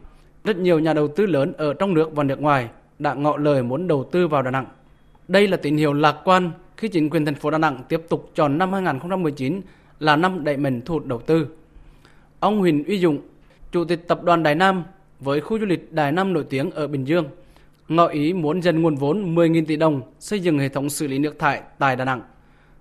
[0.45, 3.63] Rất nhiều nhà đầu tư lớn ở trong nước và nước ngoài đã ngỏ lời
[3.63, 4.67] muốn đầu tư vào Đà Nẵng.
[5.29, 8.31] Đây là tín hiệu lạc quan khi chính quyền thành phố Đà Nẵng tiếp tục
[8.35, 9.61] chọn năm 2019
[10.01, 11.47] là năm đẩy mạnh thu hút đầu tư.
[12.41, 13.19] Ông Huỳnh Uy Dũng,
[13.73, 14.85] Chủ tịch Tập đoàn Đài Nam
[15.21, 17.29] với khu du lịch Đài Nam nổi tiếng ở Bình Dương,
[17.89, 21.19] ngỏ ý muốn dành nguồn vốn 10.000 tỷ đồng xây dựng hệ thống xử lý
[21.19, 22.23] nước thải tại Đà Nẵng.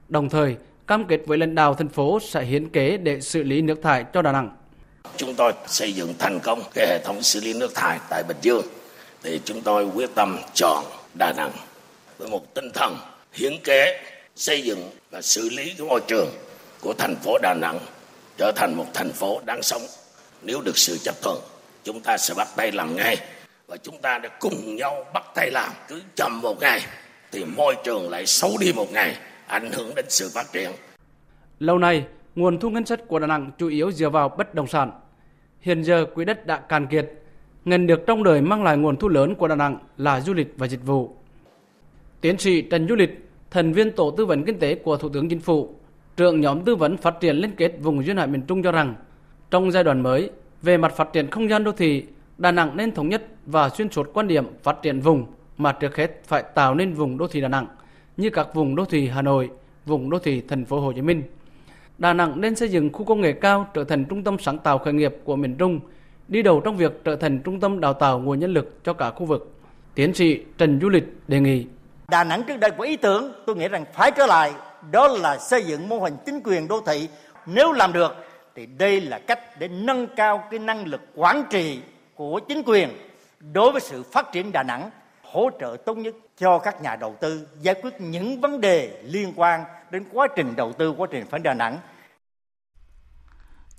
[0.10, 0.56] Đồng thời,
[0.88, 4.06] cam kết với lãnh đạo thành phố sẽ hiến kế để xử lý nước thải
[4.13, 4.50] cho Đà Nẵng.
[5.17, 8.38] Chúng tôi xây dựng thành công cái hệ thống xử lý nước thải tại Bình
[8.41, 8.65] Dương
[9.23, 10.84] thì chúng tôi quyết tâm chọn
[11.17, 11.52] Đà Nẵng
[12.17, 12.95] với một tinh thần
[13.34, 14.00] hiến kế
[14.36, 16.30] xây dựng và xử lý cái môi trường
[16.82, 17.80] của thành phố Đà Nẵng
[18.38, 19.82] trở thành một thành phố đáng sống
[20.41, 21.38] nếu được sự chấp thuận
[21.88, 23.17] chúng ta sẽ bắt tay làm ngay.
[23.67, 25.71] Và chúng ta đã cùng nhau bắt tay làm.
[25.88, 26.82] Cứ chậm một ngày
[27.32, 29.15] thì môi trường lại xấu đi một ngày,
[29.47, 30.71] ảnh hưởng đến sự phát triển.
[31.60, 34.67] Lâu nay, nguồn thu ngân sách của Đà Nẵng chủ yếu dựa vào bất động
[34.67, 34.91] sản.
[35.62, 37.12] Hiện giờ, quỹ đất đã cạn kiệt.
[37.65, 40.54] Ngành được trong đời mang lại nguồn thu lớn của Đà Nẵng là du lịch
[40.58, 41.15] và dịch vụ.
[42.21, 45.30] Tiến sĩ Trần Du Lịch, thành viên tổ tư vấn kinh tế của Thủ tướng
[45.30, 45.76] Chính phủ,
[46.17, 48.95] trưởng nhóm tư vấn phát triển liên kết vùng duyên hải miền Trung cho rằng,
[49.52, 50.30] trong giai đoạn mới
[50.62, 52.06] về mặt phát triển không gian đô thị,
[52.38, 55.26] Đà Nẵng nên thống nhất và xuyên suốt quan điểm phát triển vùng
[55.58, 57.67] mà trước hết phải tạo nên vùng đô thị Đà Nẵng
[58.17, 59.50] như các vùng đô thị Hà Nội,
[59.86, 61.24] vùng đô thị thành phố Hồ Chí Minh.
[61.98, 64.78] Đà Nẵng nên xây dựng khu công nghệ cao trở thành trung tâm sáng tạo
[64.78, 65.80] khởi nghiệp của miền Trung,
[66.28, 69.12] đi đầu trong việc trở thành trung tâm đào tạo nguồn nhân lực cho cả
[69.12, 69.54] khu vực.
[69.96, 71.65] Tiến sĩ Trần Du Lịch đề nghị.
[72.08, 74.54] Đà Nẵng trước đây có ý tưởng, tôi nghĩ rằng phải trở lại,
[74.91, 77.08] đó là xây dựng mô hình chính quyền đô thị.
[77.46, 78.15] Nếu làm được
[78.58, 81.80] thì đây là cách để nâng cao cái năng lực quản trị
[82.15, 82.89] của chính quyền
[83.54, 84.89] đối với sự phát triển Đà Nẵng
[85.24, 89.34] hỗ trợ tốt nhất cho các nhà đầu tư giải quyết những vấn đề liên
[89.36, 91.78] quan đến quá trình đầu tư quá trình phát Đà Nẵng.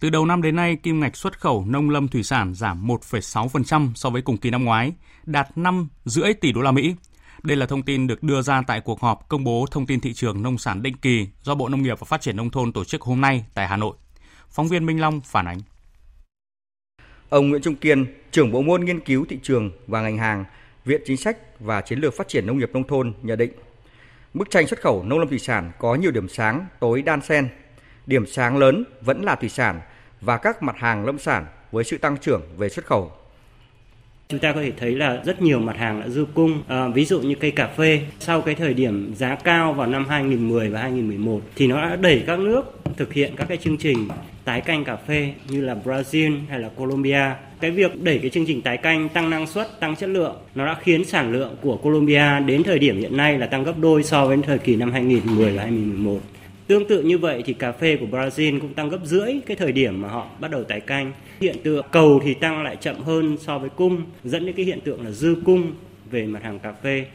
[0.01, 3.93] Từ đầu năm đến nay, kim ngạch xuất khẩu nông lâm thủy sản giảm 1,6%
[3.95, 4.93] so với cùng kỳ năm ngoái,
[5.25, 6.95] đạt 5,5 tỷ đô la Mỹ.
[7.43, 10.13] Đây là thông tin được đưa ra tại cuộc họp công bố thông tin thị
[10.13, 12.85] trường nông sản định kỳ do Bộ Nông nghiệp và Phát triển Nông thôn tổ
[12.85, 13.97] chức hôm nay tại Hà Nội.
[14.51, 15.59] Phóng viên Minh Long phản ánh.
[17.29, 20.45] Ông Nguyễn Trung Kiên, trưởng bộ môn nghiên cứu thị trường và ngành hàng,
[20.85, 23.53] Viện Chính sách và Chiến lược Phát triển Nông nghiệp Nông thôn nhận định,
[24.35, 27.49] bức tranh xuất khẩu nông lâm thủy sản có nhiều điểm sáng tối đan xen.
[28.07, 29.81] Điểm sáng lớn vẫn là thủy sản
[30.21, 33.13] và các mặt hàng lâm sản với sự tăng trưởng về xuất khẩu
[34.31, 37.05] Chúng ta có thể thấy là rất nhiều mặt hàng đã dư cung, à, ví
[37.05, 40.81] dụ như cây cà phê sau cái thời điểm giá cao vào năm 2010 và
[40.81, 42.63] 2011 thì nó đã đẩy các nước
[42.97, 44.09] thực hiện các cái chương trình
[44.45, 47.31] tái canh cà phê như là Brazil hay là Colombia.
[47.61, 50.67] Cái việc đẩy cái chương trình tái canh tăng năng suất, tăng chất lượng nó
[50.67, 54.03] đã khiến sản lượng của Colombia đến thời điểm hiện nay là tăng gấp đôi
[54.03, 56.19] so với thời kỳ năm 2010 và 2011.
[56.69, 59.73] Tương tự như vậy thì cà phê của Brazil cũng tăng gấp rưỡi cái thời
[59.73, 61.13] điểm mà họ bắt đầu tái canh.
[61.41, 64.81] Hiện tượng cầu thì tăng lại chậm hơn so với cung, dẫn đến cái hiện
[64.81, 65.73] tượng là dư cung
[66.11, 67.07] về mặt hàng cà phê.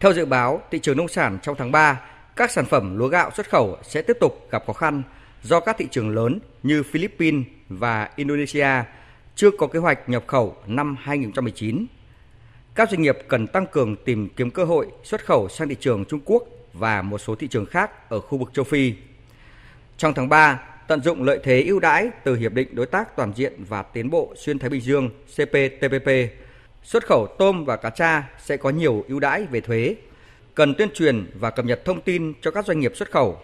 [0.00, 2.00] Theo dự báo, thị trường nông sản trong tháng 3,
[2.36, 5.02] các sản phẩm lúa gạo xuất khẩu sẽ tiếp tục gặp khó khăn
[5.42, 8.68] do các thị trường lớn như Philippines và Indonesia
[9.34, 11.86] chưa có kế hoạch nhập khẩu năm 2019.
[12.74, 16.04] Các doanh nghiệp cần tăng cường tìm kiếm cơ hội xuất khẩu sang thị trường
[16.04, 18.94] Trung Quốc và một số thị trường khác ở khu vực châu Phi.
[19.96, 23.32] Trong tháng 3, tận dụng lợi thế ưu đãi từ Hiệp định Đối tác Toàn
[23.36, 26.08] diện và Tiến bộ Xuyên Thái Bình Dương CPTPP,
[26.82, 29.96] xuất khẩu tôm và cá tra sẽ có nhiều ưu đãi về thuế.
[30.54, 33.40] Cần tuyên truyền và cập nhật thông tin cho các doanh nghiệp xuất khẩu.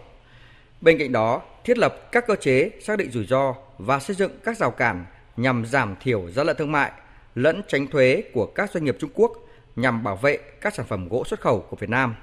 [0.81, 4.33] Bên cạnh đó, thiết lập các cơ chế xác định rủi ro và xây dựng
[4.45, 5.05] các rào cản
[5.37, 6.93] nhằm giảm thiểu giá lận thương mại
[7.35, 9.33] lẫn tránh thuế của các doanh nghiệp Trung Quốc
[9.77, 12.15] nhằm bảo vệ các sản phẩm gỗ xuất khẩu của Việt Nam.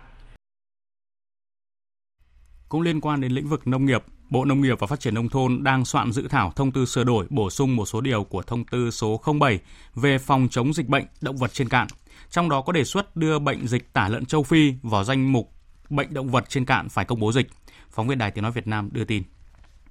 [2.70, 5.30] Cũng liên quan đến lĩnh vực nông nghiệp, Bộ Nông nghiệp và Phát triển Nông
[5.30, 8.42] thôn đang soạn dự thảo thông tư sửa đổi bổ sung một số điều của
[8.42, 9.60] thông tư số 07
[9.96, 11.88] về phòng chống dịch bệnh động vật trên cạn.
[12.30, 15.52] Trong đó có đề xuất đưa bệnh dịch tả lợn châu Phi vào danh mục
[15.90, 17.48] bệnh động vật trên cạn phải công bố dịch.
[17.92, 19.24] Phóng viên Đài Tiếng Nói Việt Nam đưa tin.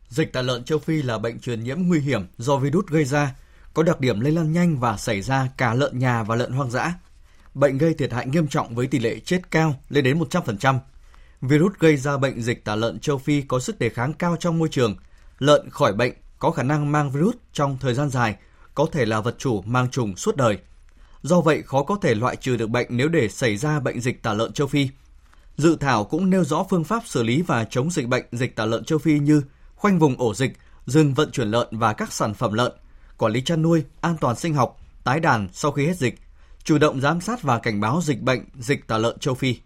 [0.09, 3.35] Dịch tả lợn châu Phi là bệnh truyền nhiễm nguy hiểm do virus gây ra,
[3.75, 6.71] có đặc điểm lây lan nhanh và xảy ra cả lợn nhà và lợn hoang
[6.71, 6.95] dã.
[7.55, 10.79] Bệnh gây thiệt hại nghiêm trọng với tỷ lệ chết cao lên đến 100%.
[11.49, 14.59] Virus gây ra bệnh dịch tả lợn châu Phi có sức đề kháng cao trong
[14.59, 14.97] môi trường.
[15.39, 18.37] Lợn khỏi bệnh có khả năng mang virus trong thời gian dài,
[18.75, 20.59] có thể là vật chủ mang trùng suốt đời.
[21.23, 24.23] Do vậy khó có thể loại trừ được bệnh nếu để xảy ra bệnh dịch
[24.23, 24.89] tả lợn châu Phi.
[25.57, 28.65] Dự thảo cũng nêu rõ phương pháp xử lý và chống dịch bệnh dịch tả
[28.65, 29.43] lợn châu Phi như
[29.75, 30.53] khoanh vùng ổ dịch,
[30.87, 32.73] dừng vận chuyển lợn và các sản phẩm lợn,
[33.19, 36.19] quản lý chăn nuôi, an toàn sinh học, tái đàn sau khi hết dịch,
[36.65, 39.57] chủ động giám sát và cảnh báo dịch bệnh dịch tả lợn châu Phi.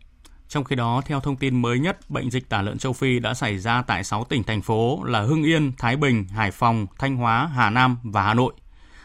[0.51, 3.35] Trong khi đó, theo thông tin mới nhất, bệnh dịch tả lợn châu Phi đã
[3.35, 7.17] xảy ra tại 6 tỉnh thành phố là Hưng Yên, Thái Bình, Hải Phòng, Thanh
[7.17, 8.53] Hóa, Hà Nam và Hà Nội.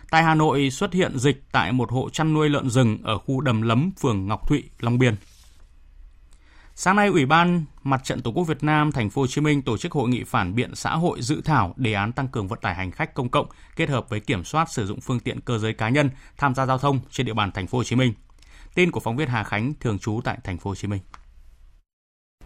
[0.10, 3.42] Tại Hà Nội xuất hiện dịch tại một hộ chăn nuôi lợn rừng ở khu
[3.42, 5.16] Đầm Lấm, phường Ngọc Thụy, Long Biên.
[6.76, 9.62] Sáng nay, Ủy ban Mặt trận Tổ quốc Việt Nam Thành phố Hồ Chí Minh
[9.62, 12.60] tổ chức hội nghị phản biện xã hội dự thảo đề án tăng cường vận
[12.62, 15.58] tải hành khách công cộng kết hợp với kiểm soát sử dụng phương tiện cơ
[15.58, 18.14] giới cá nhân tham gia giao thông trên địa bàn Thành phố Hồ Chí Minh.
[18.76, 21.02] Tin của phóng viên Hà Khánh thường trú tại Thành phố Hồ Chí Minh.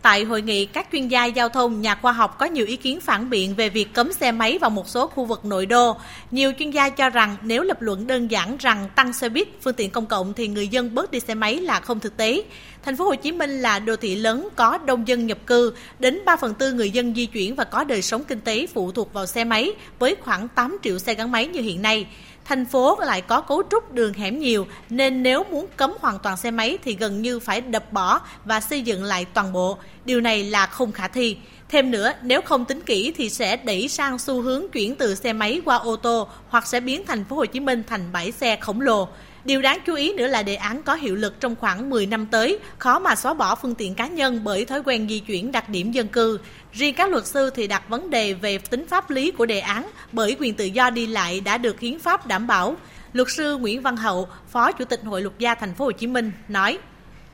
[0.02, 3.00] Tại hội nghị, các chuyên gia giao thông, nhà khoa học có nhiều ý kiến
[3.00, 5.98] phản biện về việc cấm xe máy vào một số khu vực nội đô.
[6.32, 9.74] Nhiều chuyên gia cho rằng nếu lập luận đơn giản rằng tăng xe buýt, phương
[9.74, 12.44] tiện công cộng thì người dân bớt đi xe máy là không thực tế.
[12.84, 16.20] Thành phố Hồ Chí Minh là đô thị lớn có đông dân nhập cư, đến
[16.26, 19.14] 3 phần tư người dân di chuyển và có đời sống kinh tế phụ thuộc
[19.14, 22.06] vào xe máy với khoảng 8 triệu xe gắn máy như hiện nay
[22.50, 26.38] thành phố lại có cấu trúc đường hẻm nhiều nên nếu muốn cấm hoàn toàn
[26.38, 29.78] xe máy thì gần như phải đập bỏ và xây dựng lại toàn bộ.
[30.06, 31.38] Điều này là không khả thi.
[31.70, 35.34] Thêm nữa, nếu không tính kỹ thì sẽ đẩy sang xu hướng chuyển từ xe
[35.34, 38.56] máy qua ô tô hoặc sẽ biến thành phố Hồ Chí Minh thành bãi xe
[38.56, 39.08] khổng lồ.
[39.45, 42.25] Điều đáng chú ý nữa là đề án có hiệu lực trong khoảng 10 năm
[42.25, 45.69] tới, khó mà xóa bỏ phương tiện cá nhân bởi thói quen di chuyển đặc
[45.69, 46.39] điểm dân cư.
[46.71, 49.84] Riêng các luật sư thì đặt vấn đề về tính pháp lý của đề án
[50.12, 52.75] bởi quyền tự do đi lại đã được hiến pháp đảm bảo.
[53.13, 56.08] Luật sư Nguyễn Văn Hậu, Phó Chủ tịch Hội Luật gia Thành phố Hồ Chí
[56.08, 56.78] Minh nói: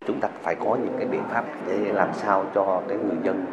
[0.08, 3.46] Chúng ta phải có những cái biện pháp để làm sao cho cái người dân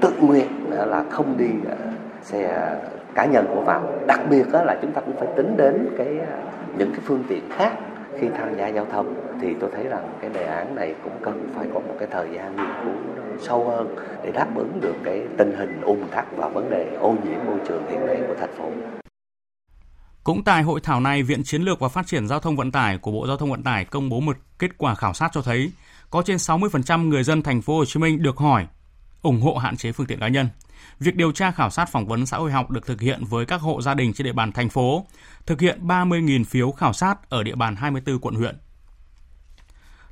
[0.00, 1.76] tự nguyện ờ, là không đi ờ,
[2.22, 2.70] xe
[3.14, 3.92] cá nhân của vào.
[4.06, 6.36] Đặc biệt là chúng ta cũng phải tính đến cái ờ,
[6.78, 7.72] những cái phương tiện khác
[8.20, 11.48] khi tham gia giao thông thì tôi thấy rằng cái đề án này cũng cần
[11.54, 12.94] phải có một cái thời gian nghiên cứu
[13.40, 17.10] sâu hơn để đáp ứng được cái tình hình ùn tắc và vấn đề ô
[17.24, 18.70] nhiễm môi trường hiện nay của thành phố.
[20.24, 22.98] Cũng tại hội thảo này, Viện Chiến lược và Phát triển Giao thông Vận tải
[22.98, 25.72] của Bộ Giao thông Vận tải công bố một kết quả khảo sát cho thấy
[26.10, 28.66] có trên 60% người dân thành phố Hồ Chí Minh được hỏi
[29.22, 30.48] ủng hộ hạn chế phương tiện cá nhân.
[31.00, 33.60] Việc điều tra khảo sát phỏng vấn xã hội học được thực hiện với các
[33.60, 35.06] hộ gia đình trên địa bàn thành phố,
[35.46, 38.56] thực hiện 30.000 phiếu khảo sát ở địa bàn 24 quận huyện.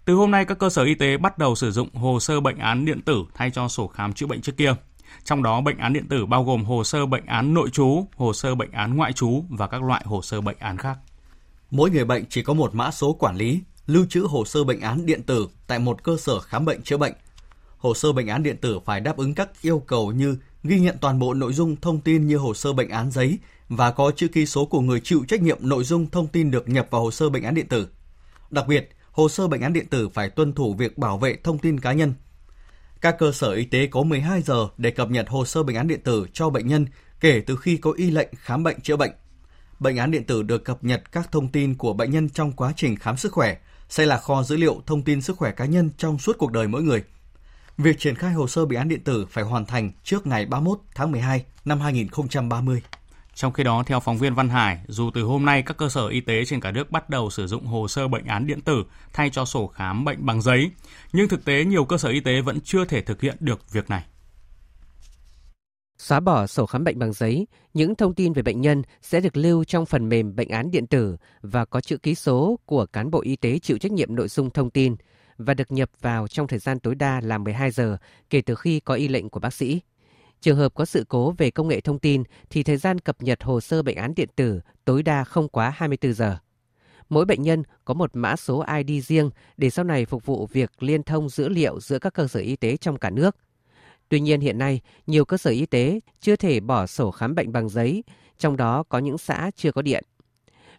[0.04, 2.58] Từ hôm nay, các cơ sở y tế bắt đầu sử dụng hồ sơ bệnh
[2.58, 4.74] án điện tử thay cho sổ khám chữa bệnh trước kia.
[5.24, 8.32] Trong đó, bệnh án điện tử bao gồm hồ sơ bệnh án nội trú, hồ
[8.32, 10.98] sơ bệnh án ngoại trú và các loại hồ sơ bệnh án khác.
[11.70, 14.80] Mỗi người bệnh chỉ có một mã số quản lý, lưu trữ hồ sơ bệnh
[14.80, 17.12] án điện tử tại một cơ sở khám bệnh chữa bệnh.
[17.78, 20.96] Hồ sơ bệnh án điện tử phải đáp ứng các yêu cầu như ghi nhận
[21.00, 24.28] toàn bộ nội dung thông tin như hồ sơ bệnh án giấy và có chữ
[24.28, 27.10] ký số của người chịu trách nhiệm nội dung thông tin được nhập vào hồ
[27.10, 27.88] sơ bệnh án điện tử.
[28.50, 31.58] Đặc biệt, hồ sơ bệnh án điện tử phải tuân thủ việc bảo vệ thông
[31.58, 32.14] tin cá nhân.
[33.00, 35.88] Các cơ sở y tế có 12 giờ để cập nhật hồ sơ bệnh án
[35.88, 36.86] điện tử cho bệnh nhân
[37.20, 39.12] kể từ khi có y lệnh khám bệnh chữa bệnh.
[39.78, 42.72] Bệnh án điện tử được cập nhật các thông tin của bệnh nhân trong quá
[42.76, 43.56] trình khám sức khỏe,
[43.88, 46.68] sẽ là kho dữ liệu thông tin sức khỏe cá nhân trong suốt cuộc đời
[46.68, 47.02] mỗi người–
[47.78, 50.78] Việc triển khai hồ sơ bệnh án điện tử phải hoàn thành trước ngày 31
[50.94, 52.82] tháng 12 năm 2030.
[53.34, 56.08] Trong khi đó, theo phóng viên Văn Hải, dù từ hôm nay các cơ sở
[56.08, 58.84] y tế trên cả nước bắt đầu sử dụng hồ sơ bệnh án điện tử
[59.12, 60.70] thay cho sổ khám bệnh bằng giấy,
[61.12, 63.90] nhưng thực tế nhiều cơ sở y tế vẫn chưa thể thực hiện được việc
[63.90, 64.04] này.
[65.98, 69.36] Xóa bỏ sổ khám bệnh bằng giấy, những thông tin về bệnh nhân sẽ được
[69.36, 73.10] lưu trong phần mềm bệnh án điện tử và có chữ ký số của cán
[73.10, 74.96] bộ y tế chịu trách nhiệm nội dung thông tin–
[75.44, 77.96] và được nhập vào trong thời gian tối đa là 12 giờ
[78.30, 79.80] kể từ khi có y lệnh của bác sĩ.
[80.40, 83.42] Trường hợp có sự cố về công nghệ thông tin thì thời gian cập nhật
[83.42, 86.38] hồ sơ bệnh án điện tử tối đa không quá 24 giờ.
[87.08, 90.82] Mỗi bệnh nhân có một mã số ID riêng để sau này phục vụ việc
[90.82, 93.36] liên thông dữ liệu giữa các cơ sở y tế trong cả nước.
[94.08, 97.52] Tuy nhiên hiện nay, nhiều cơ sở y tế chưa thể bỏ sổ khám bệnh
[97.52, 98.04] bằng giấy,
[98.38, 100.04] trong đó có những xã chưa có điện.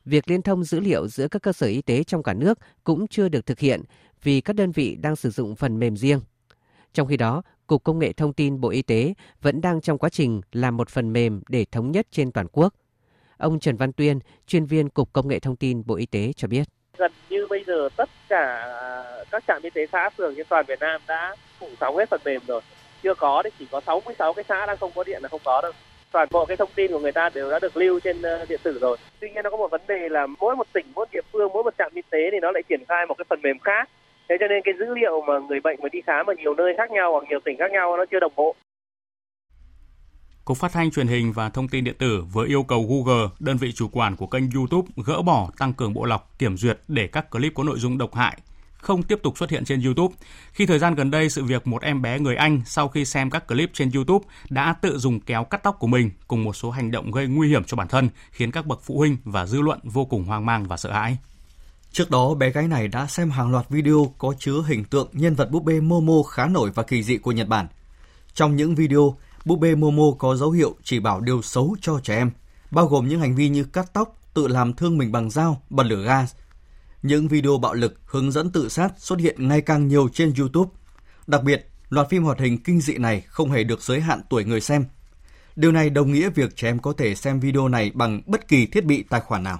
[0.06, 3.08] Việc liên thông dữ liệu giữa các cơ sở y tế trong cả nước cũng
[3.08, 3.82] chưa được thực hiện
[4.24, 6.20] vì các đơn vị đang sử dụng phần mềm riêng.
[6.94, 10.10] Trong khi đó, Cục Công nghệ Thông tin Bộ Y tế vẫn đang trong quá
[10.10, 12.74] trình làm một phần mềm để thống nhất trên toàn quốc.
[13.38, 16.48] Ông Trần Văn Tuyên, chuyên viên Cục Công nghệ Thông tin Bộ Y tế cho
[16.48, 16.64] biết.
[16.98, 18.66] Gần như bây giờ tất cả
[19.32, 22.22] các trạm y tế xã phường trên toàn Việt Nam đã phủ sóng hết phần
[22.26, 22.62] mềm rồi.
[23.04, 25.62] Chưa có thì chỉ có 66 cái xã đang không có điện là không có
[25.62, 25.72] đâu
[26.14, 28.60] toàn bộ cái thông tin của người ta đều đã được lưu trên ờ, điện
[28.64, 28.98] tử rồi.
[29.20, 31.64] Tuy nhiên nó có một vấn đề là mỗi một tỉnh, mỗi địa phương, mỗi
[31.64, 33.90] một trạm y tế thì nó lại triển khai một cái phần mềm khác.
[34.30, 36.74] Thế cho nên cái dữ liệu mà người bệnh mà đi khám ở nhiều nơi
[36.78, 38.56] khác nhau hoặc nhiều tỉnh khác nhau nó chưa đồng bộ.
[40.46, 43.58] Cục Phát thanh Truyền hình và Thông tin điện tử vừa yêu cầu Google, đơn
[43.58, 47.08] vị chủ quản của kênh YouTube, gỡ bỏ tăng cường bộ lọc kiểm duyệt để
[47.08, 48.38] các clip có nội dung độc hại
[48.84, 50.16] không tiếp tục xuất hiện trên YouTube.
[50.52, 53.30] Khi thời gian gần đây sự việc một em bé người Anh sau khi xem
[53.30, 56.72] các clip trên YouTube đã tự dùng kéo cắt tóc của mình cùng một số
[56.72, 59.62] hành động gây nguy hiểm cho bản thân, khiến các bậc phụ huynh và dư
[59.62, 61.18] luận vô cùng hoang mang và sợ hãi.
[61.92, 65.36] Trước đó, bé gái này đã xem hàng loạt video có chứa hình tượng nhân
[65.36, 67.68] vật búp bê Momo khá nổi và kỳ dị của Nhật Bản.
[68.34, 72.18] Trong những video, búp bê Momo có dấu hiệu chỉ bảo điều xấu cho trẻ
[72.18, 72.32] em,
[72.72, 75.84] bao gồm những hành vi như cắt tóc, tự làm thương mình bằng dao, bật
[75.84, 76.34] lửa gas.
[77.04, 80.72] Những video bạo lực hướng dẫn tự sát xuất hiện ngày càng nhiều trên YouTube.
[81.28, 84.44] Đặc biệt, loạt phim hoạt hình kinh dị này không hề được giới hạn tuổi
[84.46, 84.86] người xem.
[85.56, 88.66] Điều này đồng nghĩa việc trẻ em có thể xem video này bằng bất kỳ
[88.66, 89.60] thiết bị tài khoản nào.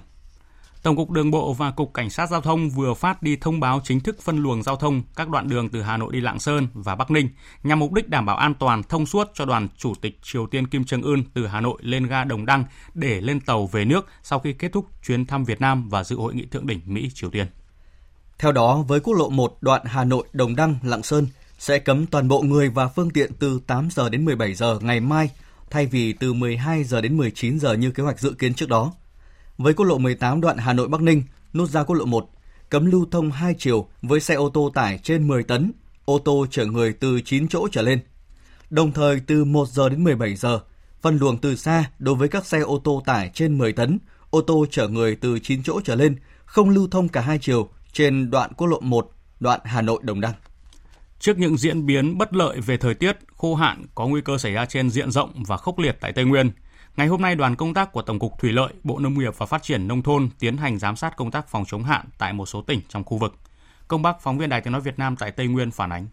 [0.84, 3.80] Tổng cục Đường bộ và Cục Cảnh sát Giao thông vừa phát đi thông báo
[3.84, 6.68] chính thức phân luồng giao thông các đoạn đường từ Hà Nội đi Lạng Sơn
[6.74, 7.28] và Bắc Ninh
[7.62, 10.66] nhằm mục đích đảm bảo an toàn thông suốt cho đoàn Chủ tịch Triều Tiên
[10.66, 12.64] Kim Jong Un từ Hà Nội lên ga Đồng Đăng
[12.94, 16.16] để lên tàu về nước sau khi kết thúc chuyến thăm Việt Nam và dự
[16.16, 17.46] hội nghị thượng đỉnh Mỹ Triều Tiên.
[18.38, 21.28] Theo đó, với quốc lộ 1 đoạn Hà Nội Đồng Đăng Lạng Sơn
[21.58, 25.00] sẽ cấm toàn bộ người và phương tiện từ 8 giờ đến 17 giờ ngày
[25.00, 25.30] mai
[25.70, 28.92] thay vì từ 12 giờ đến 19 giờ như kế hoạch dự kiến trước đó.
[29.58, 32.30] Với quốc lộ 18 đoạn Hà Nội Bắc Ninh, nút giao quốc lộ 1,
[32.70, 35.72] cấm lưu thông hai chiều với xe ô tô tải trên 10 tấn,
[36.04, 37.98] ô tô chở người từ 9 chỗ trở lên.
[38.70, 40.60] Đồng thời từ 1 giờ đến 17 giờ,
[41.02, 43.98] phân luồng từ xa đối với các xe ô tô tải trên 10 tấn,
[44.30, 47.68] ô tô chở người từ 9 chỗ trở lên không lưu thông cả hai chiều
[47.92, 50.34] trên đoạn quốc lộ 1, đoạn Hà Nội Đồng Đăng.
[51.18, 54.52] Trước những diễn biến bất lợi về thời tiết, khô hạn có nguy cơ xảy
[54.52, 56.50] ra trên diện rộng và khốc liệt tại Tây Nguyên,
[56.96, 59.46] Ngày hôm nay, đoàn công tác của Tổng cục Thủy lợi, Bộ Nông nghiệp và
[59.46, 62.46] Phát triển Nông thôn tiến hành giám sát công tác phòng chống hạn tại một
[62.46, 63.34] số tỉnh trong khu vực.
[63.88, 66.06] Công Bắc, phóng viên Đài tiếng nói Việt Nam tại Tây Nguyên phản ánh.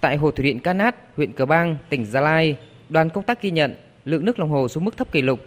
[0.00, 2.56] Tại hồ thủy điện Canát, huyện Cờ Bang, tỉnh Gia Lai,
[2.88, 5.40] đoàn công tác ghi nhận lượng nước lòng hồ xuống mức thấp kỷ lục.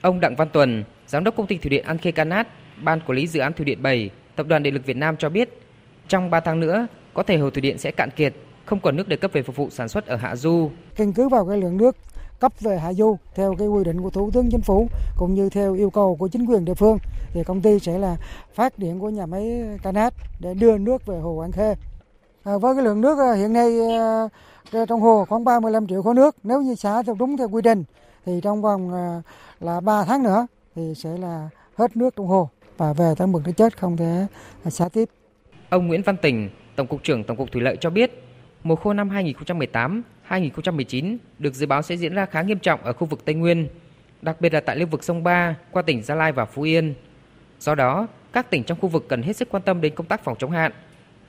[0.00, 2.48] Ông Đặng Văn Tuần, giám đốc công ty thủy điện An Khê Canát,
[2.82, 5.28] ban quản lý dự án thủy điện 7, Tập đoàn Điện lực Việt Nam cho
[5.28, 5.48] biết,
[6.08, 8.34] trong 3 tháng nữa, có thể hồ thủy điện sẽ cạn kiệt,
[8.64, 10.70] không còn nước để cấp về phục vụ sản xuất ở hạ du.
[10.96, 11.96] Căn cứ vào cái lượng nước
[12.40, 15.50] cấp về hạ du theo cái quy định của thủ tướng chính phủ cũng như
[15.50, 16.98] theo yêu cầu của chính quyền địa phương
[17.32, 18.16] thì công ty sẽ là
[18.54, 21.74] phát điện của nhà máy Canat để đưa nước về hồ An Khê.
[22.44, 23.80] À, với cái lượng nước à, hiện nay
[24.72, 27.62] à, trong hồ khoảng 35 triệu khối nước nếu như xả theo đúng theo quy
[27.62, 27.84] định
[28.26, 29.22] thì trong vòng à,
[29.60, 33.42] là 3 tháng nữa thì sẽ là hết nước trong hồ và về tới mực
[33.46, 34.26] nước chết không thể
[34.70, 35.08] xả tiếp.
[35.68, 38.24] Ông Nguyễn Văn Tình, Tổng cục trưởng Tổng cục Thủy lợi cho biết,
[38.62, 42.92] mùa khô năm 2018 2019 được dự báo sẽ diễn ra khá nghiêm trọng ở
[42.92, 43.68] khu vực Tây Nguyên,
[44.22, 46.94] đặc biệt là tại lưu vực sông Ba qua tỉnh Gia Lai và Phú Yên.
[47.60, 50.24] Do đó, các tỉnh trong khu vực cần hết sức quan tâm đến công tác
[50.24, 50.72] phòng chống hạn,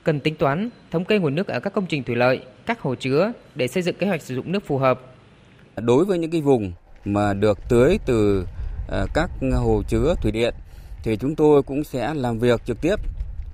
[0.04, 2.94] cần tính toán, thống kê nguồn nước ở các công trình thủy lợi, các hồ
[2.94, 5.00] chứa để xây dựng kế hoạch sử dụng nước phù hợp.
[5.76, 6.72] Đối với những cái vùng
[7.04, 8.46] mà được tưới từ
[8.88, 10.54] ờ, các hồ chứa thủy điện
[11.02, 12.96] thì chúng tôi cũng sẽ làm việc trực tiếp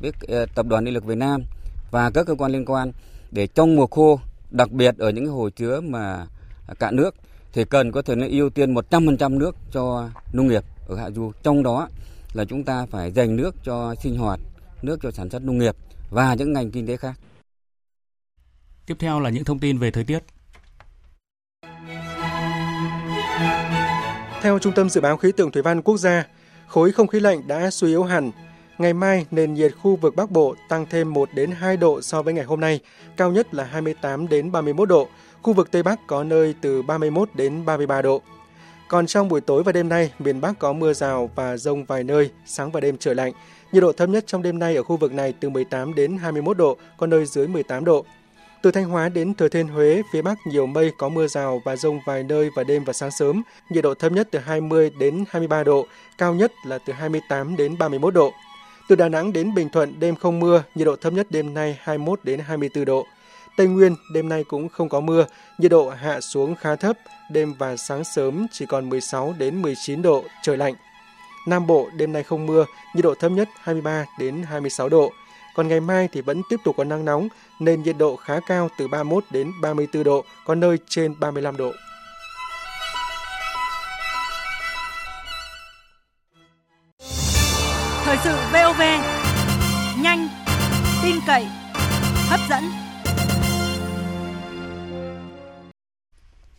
[0.00, 1.42] với ờ, Tập đoàn Điện lực Việt Nam
[1.90, 2.92] và các cơ quan liên quan
[3.30, 4.20] để trong mùa khô
[4.52, 6.26] đặc biệt ở những hồ chứa mà
[6.78, 7.14] cạn nước
[7.52, 11.32] thì cần có thể ưu tiên 100% nước cho nông nghiệp ở hạ du.
[11.42, 11.88] Trong đó
[12.32, 14.40] là chúng ta phải dành nước cho sinh hoạt,
[14.82, 15.76] nước cho sản xuất nông nghiệp
[16.10, 17.18] và những ngành kinh tế khác.
[18.86, 20.18] Tiếp theo là những thông tin về thời tiết.
[24.42, 26.26] Theo Trung tâm Dự báo Khí tượng Thủy văn Quốc gia,
[26.66, 28.30] khối không khí lạnh đã suy yếu hẳn,
[28.82, 32.22] Ngày mai, nền nhiệt khu vực Bắc Bộ tăng thêm 1 đến 2 độ so
[32.22, 32.80] với ngày hôm nay,
[33.16, 35.08] cao nhất là 28 đến 31 độ.
[35.42, 38.22] Khu vực Tây Bắc có nơi từ 31 đến 33 độ.
[38.88, 42.04] Còn trong buổi tối và đêm nay, miền Bắc có mưa rào và rông vài
[42.04, 43.32] nơi, sáng và đêm trời lạnh.
[43.72, 46.56] Nhiệt độ thấp nhất trong đêm nay ở khu vực này từ 18 đến 21
[46.56, 48.04] độ, có nơi dưới 18 độ.
[48.62, 51.76] Từ Thanh Hóa đến Thừa Thiên Huế, phía Bắc nhiều mây có mưa rào và
[51.76, 53.42] rông vài nơi vào đêm và sáng sớm.
[53.70, 55.86] Nhiệt độ thấp nhất từ 20 đến 23 độ,
[56.18, 58.32] cao nhất là từ 28 đến 31 độ.
[58.88, 61.78] Từ Đà Nẵng đến Bình Thuận đêm không mưa, nhiệt độ thấp nhất đêm nay
[61.80, 63.06] 21 đến 24 độ.
[63.56, 65.26] Tây Nguyên đêm nay cũng không có mưa,
[65.58, 66.96] nhiệt độ hạ xuống khá thấp,
[67.30, 70.74] đêm và sáng sớm chỉ còn 16 đến 19 độ, trời lạnh.
[71.46, 72.64] Nam Bộ đêm nay không mưa,
[72.94, 75.12] nhiệt độ thấp nhất 23 đến 26 độ.
[75.54, 77.28] Còn ngày mai thì vẫn tiếp tục có nắng nóng
[77.60, 81.72] nên nhiệt độ khá cao từ 31 đến 34 độ, có nơi trên 35 độ.
[88.12, 88.82] Thời sự VOV
[90.02, 90.28] nhanh,
[91.02, 91.46] tin cậy,
[92.28, 92.64] hấp dẫn.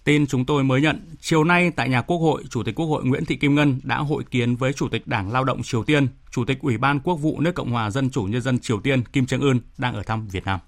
[0.03, 3.03] Tin chúng tôi mới nhận, chiều nay tại nhà Quốc hội, Chủ tịch Quốc hội
[3.05, 6.07] Nguyễn Thị Kim Ngân đã hội kiến với Chủ tịch Đảng Lao động Triều Tiên,
[6.31, 9.03] Chủ tịch Ủy ban Quốc vụ nước Cộng hòa Dân chủ Nhân dân Triều Tiên
[9.03, 10.59] Kim Jong Un đang ở thăm Việt Nam.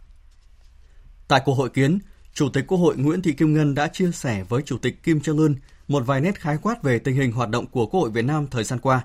[1.28, 2.00] Tại cuộc hội kiến,
[2.34, 5.18] Chủ tịch Quốc hội Nguyễn Thị Kim Ngân đã chia sẻ với Chủ tịch Kim
[5.20, 5.56] Jong Un
[5.88, 8.48] một vài nét khái quát về tình hình hoạt động của Quốc hội Việt Nam
[8.48, 9.02] thời gian qua,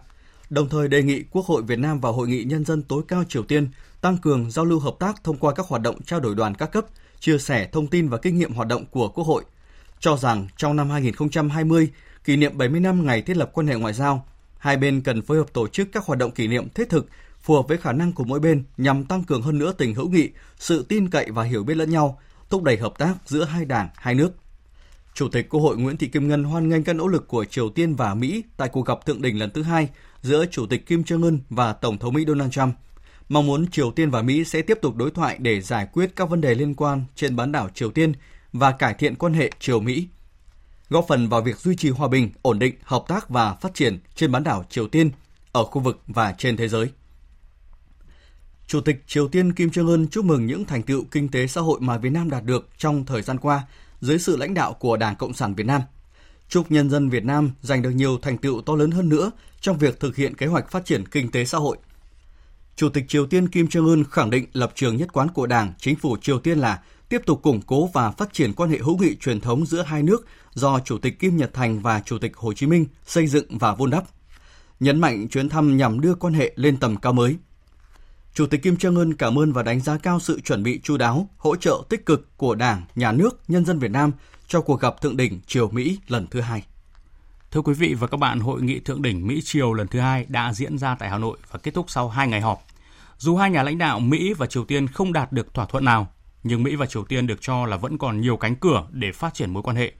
[0.50, 3.24] đồng thời đề nghị Quốc hội Việt Nam và Hội nghị Nhân dân tối cao
[3.28, 3.68] Triều Tiên
[4.00, 6.72] tăng cường giao lưu hợp tác thông qua các hoạt động trao đổi đoàn các
[6.72, 6.86] cấp,
[7.20, 9.44] chia sẻ thông tin và kinh nghiệm hoạt động của Quốc hội.
[10.00, 11.88] Cho rằng trong năm 2020,
[12.24, 14.26] kỷ niệm 70 năm ngày thiết lập quan hệ ngoại giao,
[14.58, 17.06] hai bên cần phối hợp tổ chức các hoạt động kỷ niệm thiết thực
[17.42, 20.08] phù hợp với khả năng của mỗi bên nhằm tăng cường hơn nữa tình hữu
[20.08, 22.20] nghị, sự tin cậy và hiểu biết lẫn nhau,
[22.50, 24.32] thúc đẩy hợp tác giữa hai đảng, hai nước.
[25.14, 27.70] Chủ tịch Quốc hội Nguyễn Thị Kim Ngân hoan nghênh các nỗ lực của Triều
[27.70, 29.88] Tiên và Mỹ tại cuộc gặp thượng đỉnh lần thứ hai
[30.22, 32.74] giữa Chủ tịch Kim Jong Un và Tổng thống Mỹ Donald Trump.
[33.28, 36.30] Mong muốn Triều Tiên và Mỹ sẽ tiếp tục đối thoại để giải quyết các
[36.30, 38.12] vấn đề liên quan trên bán đảo Triều Tiên
[38.52, 40.08] và cải thiện quan hệ Triều-Mỹ,
[40.88, 43.98] góp phần vào việc duy trì hòa bình, ổn định, hợp tác và phát triển
[44.14, 45.10] trên bán đảo Triều Tiên,
[45.52, 46.90] ở khu vực và trên thế giới.
[48.66, 51.60] Chủ tịch Triều Tiên Kim Jong Un chúc mừng những thành tựu kinh tế xã
[51.60, 53.62] hội mà Việt Nam đạt được trong thời gian qua
[54.00, 55.80] dưới sự lãnh đạo của Đảng Cộng sản Việt Nam.
[56.50, 59.30] Chúc nhân dân Việt Nam giành được nhiều thành tựu to lớn hơn nữa
[59.60, 61.76] trong việc thực hiện kế hoạch phát triển kinh tế xã hội.
[62.76, 65.72] Chủ tịch Triều Tiên Kim Jong Un khẳng định lập trường nhất quán của Đảng,
[65.78, 68.98] chính phủ Triều Tiên là tiếp tục củng cố và phát triển quan hệ hữu
[68.98, 72.36] nghị truyền thống giữa hai nước do Chủ tịch Kim Nhật Thành và Chủ tịch
[72.36, 74.04] Hồ Chí Minh xây dựng và vun đắp.
[74.80, 77.36] Nhấn mạnh chuyến thăm nhằm đưa quan hệ lên tầm cao mới–
[78.34, 80.96] Chủ tịch Kim Jong Un cảm ơn và đánh giá cao sự chuẩn bị chu
[80.96, 84.12] đáo, hỗ trợ tích cực của Đảng, Nhà nước, nhân dân Việt Nam
[84.50, 86.62] cho cuộc gặp thượng đỉnh Triều Mỹ lần thứ hai.
[87.50, 90.26] Thưa quý vị và các bạn, hội nghị thượng đỉnh Mỹ Triều lần thứ hai
[90.28, 92.62] đã diễn ra tại Hà Nội và kết thúc sau hai ngày họp.
[93.18, 96.08] Dù hai nhà lãnh đạo Mỹ và Triều Tiên không đạt được thỏa thuận nào,
[96.42, 99.34] nhưng Mỹ và Triều Tiên được cho là vẫn còn nhiều cánh cửa để phát
[99.34, 99.92] triển mối quan hệ.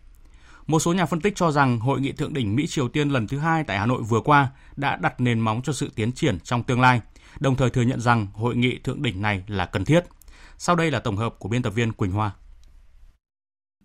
[0.67, 3.27] Một số nhà phân tích cho rằng hội nghị thượng đỉnh Mỹ Triều Tiên lần
[3.27, 6.41] thứ hai tại Hà Nội vừa qua đã đặt nền móng cho sự tiến triển
[6.41, 7.01] trong tương lai–
[7.41, 10.05] đồng thời thừa nhận rằng hội nghị thượng đỉnh này là cần thiết.
[10.59, 12.31] Sau đây là tổng hợp của biên tập viên Quỳnh Hoa.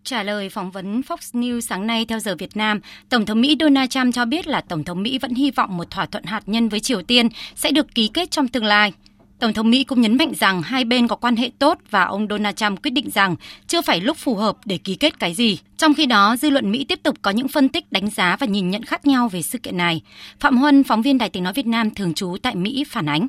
[0.05, 2.79] Trả lời phỏng vấn Fox News sáng nay theo giờ Việt Nam,
[3.09, 5.91] Tổng thống Mỹ Donald Trump cho biết là Tổng thống Mỹ vẫn hy vọng một
[5.91, 8.93] thỏa thuận hạt nhân với Triều Tiên sẽ được ký kết trong tương lai.
[9.39, 12.27] Tổng thống Mỹ cũng nhấn mạnh rằng hai bên có quan hệ tốt và ông
[12.29, 13.35] Donald Trump quyết định rằng
[13.67, 15.59] chưa phải lúc phù hợp để ký kết cái gì.
[15.77, 18.47] Trong khi đó, dư luận Mỹ tiếp tục có những phân tích, đánh giá và
[18.47, 20.01] nhìn nhận khác nhau về sự kiện này.
[20.39, 23.27] Phạm Huân, phóng viên Đài tiếng nói Việt Nam thường trú tại Mỹ phản ánh.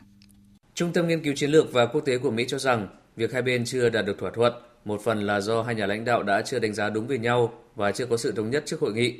[0.74, 3.42] Trung tâm nghiên cứu chiến lược và quốc tế của Mỹ cho rằng việc hai
[3.42, 4.52] bên chưa đạt được thỏa thuận
[4.86, 7.52] một phần là do hai nhà lãnh đạo đã chưa đánh giá đúng về nhau
[7.74, 9.14] và chưa có sự thống nhất trước hội nghị.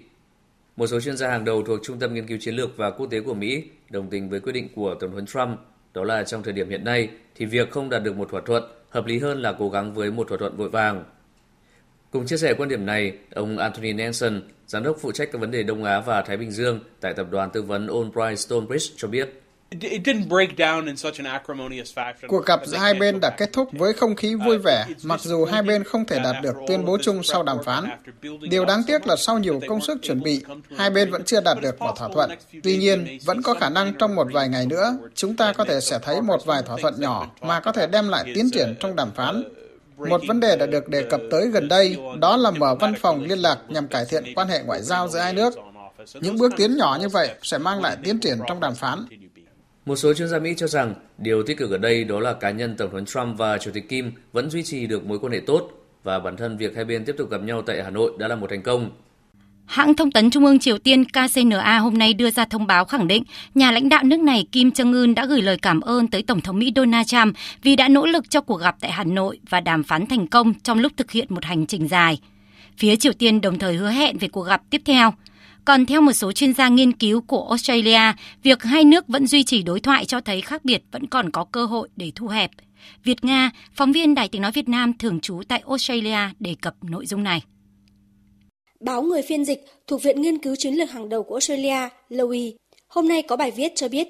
[0.77, 3.07] Một số chuyên gia hàng đầu thuộc Trung tâm nghiên cứu chiến lược và quốc
[3.11, 5.59] tế của Mỹ đồng tình với quyết định của Tổng thống Trump,
[5.95, 8.64] đó là trong thời điểm hiện nay thì việc không đạt được một thỏa thuận
[8.91, 11.05] hợp lý hơn là cố gắng với một thỏa thuận vội vàng.
[12.11, 15.51] Cùng chia sẻ quan điểm này, ông Anthony Nelson, giám đốc phụ trách các vấn
[15.51, 19.09] đề Đông Á và Thái Bình Dương tại tập đoàn tư vấn Albright Stonebridge cho
[19.09, 19.43] biết,
[22.29, 25.45] Cuộc gặp giữa hai bên đã kết thúc với không khí vui vẻ, mặc dù
[25.45, 27.85] hai bên không thể đạt được tuyên bố chung sau đàm phán.
[28.41, 30.45] Điều đáng tiếc là sau nhiều công sức chuẩn bị,
[30.77, 32.31] hai bên vẫn chưa đạt được một thỏa thuận.
[32.62, 35.81] Tuy nhiên, vẫn có khả năng trong một vài ngày nữa, chúng ta có thể
[35.81, 38.97] sẽ thấy một vài thỏa thuận nhỏ mà có thể đem lại tiến triển trong
[38.97, 39.43] đàm phán.
[39.97, 43.24] Một vấn đề đã được đề cập tới gần đây, đó là mở văn phòng
[43.24, 45.55] liên lạc nhằm cải thiện quan hệ ngoại giao giữa hai nước.
[46.14, 49.05] Những bước tiến nhỏ như vậy sẽ mang lại tiến triển trong đàm phán.
[49.87, 52.51] Một số chuyên gia Mỹ cho rằng điều tích cực ở đây đó là cá
[52.51, 55.41] nhân Tổng thống Trump và Chủ tịch Kim vẫn duy trì được mối quan hệ
[55.47, 55.70] tốt
[56.05, 58.37] và bản thân việc hai bên tiếp tục gặp nhau tại Hà Nội đã là
[58.37, 58.91] một thành công.
[59.66, 63.09] Hãng thông tấn Trung ương Triều Tiên KCNA hôm nay đưa ra thông báo khẳng
[63.09, 63.22] định
[63.55, 66.41] nhà lãnh đạo nước này Kim Jong Un đã gửi lời cảm ơn tới Tổng
[66.41, 69.61] thống Mỹ Donald Trump vì đã nỗ lực cho cuộc gặp tại Hà Nội và
[69.61, 72.18] đàm phán thành công trong lúc thực hiện một hành trình dài.
[72.78, 75.12] Phía Triều Tiên đồng thời hứa hẹn về cuộc gặp tiếp theo–
[75.67, 78.12] còn theo một số chuyên gia nghiên cứu của Australia,
[78.43, 81.45] việc hai nước vẫn duy trì đối thoại cho thấy khác biệt vẫn còn có
[81.45, 82.51] cơ hội để thu hẹp.
[83.05, 86.75] Việt Nga, phóng viên Đài tiếng nói Việt Nam thường trú tại Australia đề cập
[86.83, 87.43] nội dung này.
[88.81, 92.53] Báo Người phiên dịch thuộc Viện Nghiên cứu Chiến lược hàng đầu của Australia, Lowy,
[92.89, 94.09] hôm nay có bài viết cho biết,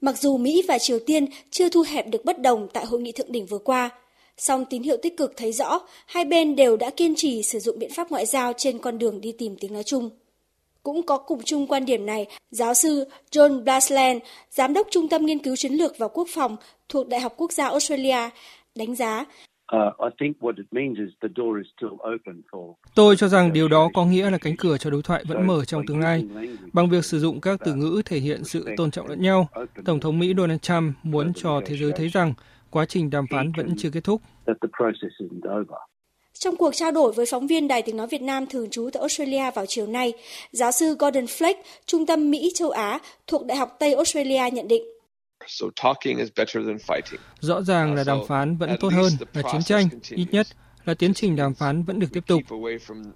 [0.00, 3.12] mặc dù Mỹ và Triều Tiên chưa thu hẹp được bất đồng tại hội nghị
[3.12, 3.90] thượng đỉnh vừa qua,
[4.38, 7.78] song tín hiệu tích cực thấy rõ hai bên đều đã kiên trì sử dụng
[7.78, 10.10] biện pháp ngoại giao trên con đường đi tìm tiếng nói chung.
[10.82, 15.26] Cũng có cùng chung quan điểm này, giáo sư John Blasland, giám đốc Trung tâm
[15.26, 16.56] Nghiên cứu Chiến lược và Quốc phòng
[16.88, 18.30] thuộc Đại học Quốc gia Australia,
[18.74, 19.24] đánh giá
[19.76, 20.12] uh,
[22.94, 25.64] Tôi cho rằng điều đó có nghĩa là cánh cửa cho đối thoại vẫn mở
[25.64, 26.24] trong tương lai.
[26.72, 29.48] Bằng việc sử dụng các từ ngữ thể hiện sự tôn trọng lẫn nhau,
[29.84, 32.34] Tổng thống Mỹ Donald Trump muốn cho thế giới thấy rằng
[32.70, 34.22] quá trình đàm phán vẫn chưa kết thúc.
[36.42, 39.00] Trong cuộc trao đổi với phóng viên Đài tiếng nói Việt Nam thường trú tại
[39.00, 40.12] Australia vào chiều nay,
[40.52, 41.54] giáo sư Gordon Fleck,
[41.86, 44.82] Trung tâm Mỹ châu Á thuộc Đại học Tây Australia nhận định.
[47.40, 50.46] Rõ ràng là đàm phán vẫn tốt hơn là chiến tranh, ít nhất
[50.84, 52.42] là tiến trình đàm phán vẫn được tiếp tục.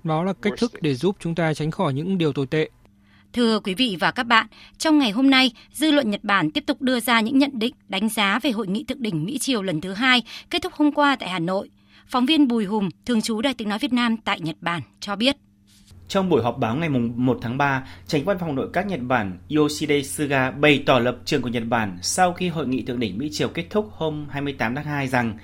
[0.05, 2.69] Đó là cách thức để giúp chúng ta tránh khỏi những điều tồi tệ.
[3.33, 4.47] Thưa quý vị và các bạn,
[4.79, 7.75] trong ngày hôm nay, dư luận Nhật Bản tiếp tục đưa ra những nhận định,
[7.89, 10.93] đánh giá về hội nghị thượng đỉnh Mỹ Triều lần thứ hai kết thúc hôm
[10.93, 11.69] qua tại Hà Nội.
[12.09, 15.17] Phóng viên Bùi Hùng, thường trú Đài tiếng nói Việt Nam tại Nhật Bản cho
[15.17, 15.37] biết.
[16.09, 19.39] Trong buổi họp báo ngày 1 tháng 3, tránh văn phòng nội các Nhật Bản
[19.57, 23.19] Yoshide Suga bày tỏ lập trường của Nhật Bản sau khi hội nghị thượng đỉnh
[23.19, 25.39] Mỹ Triều kết thúc hôm 28 tháng 2 rằng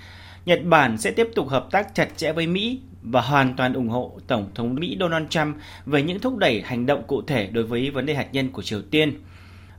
[0.46, 3.88] Nhật Bản sẽ tiếp tục hợp tác chặt chẽ với Mỹ và hoàn toàn ủng
[3.88, 5.56] hộ Tổng thống Mỹ Donald Trump
[5.86, 8.62] về những thúc đẩy hành động cụ thể đối với vấn đề hạt nhân của
[8.62, 9.20] Triều Tiên.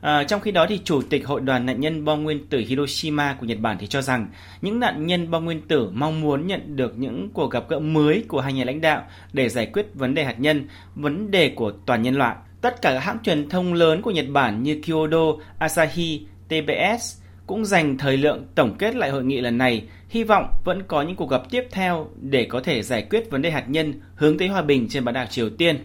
[0.04, 3.36] À, trong khi đó thì chủ tịch hội đoàn nạn nhân bom nguyên tử Hiroshima
[3.40, 4.28] của Nhật Bản thì cho rằng
[4.62, 8.24] những nạn nhân bom nguyên tử mong muốn nhận được những cuộc gặp gỡ mới
[8.28, 9.02] của hai nhà lãnh đạo
[9.32, 12.36] để giải quyết vấn đề hạt nhân, vấn đề của toàn nhân loại.
[12.60, 17.64] Tất cả các hãng truyền thông lớn của Nhật Bản như Kyodo, Asahi, TBS cũng
[17.64, 21.16] dành thời lượng tổng kết lại hội nghị lần này, hy vọng vẫn có những
[21.16, 24.48] cuộc gặp tiếp theo để có thể giải quyết vấn đề hạt nhân hướng tới
[24.48, 25.84] hòa bình trên bán đảo Triều Tiên.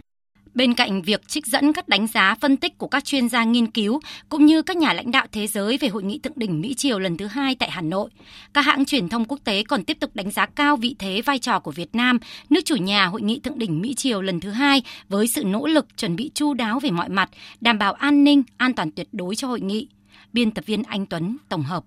[0.60, 3.72] Bên cạnh việc trích dẫn các đánh giá phân tích của các chuyên gia nghiên
[3.72, 3.99] cứu
[4.30, 6.99] cũng như các nhà lãnh đạo thế giới về hội nghị thượng đỉnh Mỹ Triều
[6.99, 8.10] lần thứ hai tại Hà Nội,
[8.53, 11.39] các hãng truyền thông quốc tế còn tiếp tục đánh giá cao vị thế vai
[11.39, 14.49] trò của Việt Nam, nước chủ nhà hội nghị thượng đỉnh Mỹ Triều lần thứ
[14.49, 17.30] hai với sự nỗ lực chuẩn bị chu đáo về mọi mặt,
[17.62, 19.88] đảm bảo an ninh, an toàn tuyệt đối cho hội nghị.
[20.34, 21.84] Biên tập viên Anh Tuấn tổng hợp.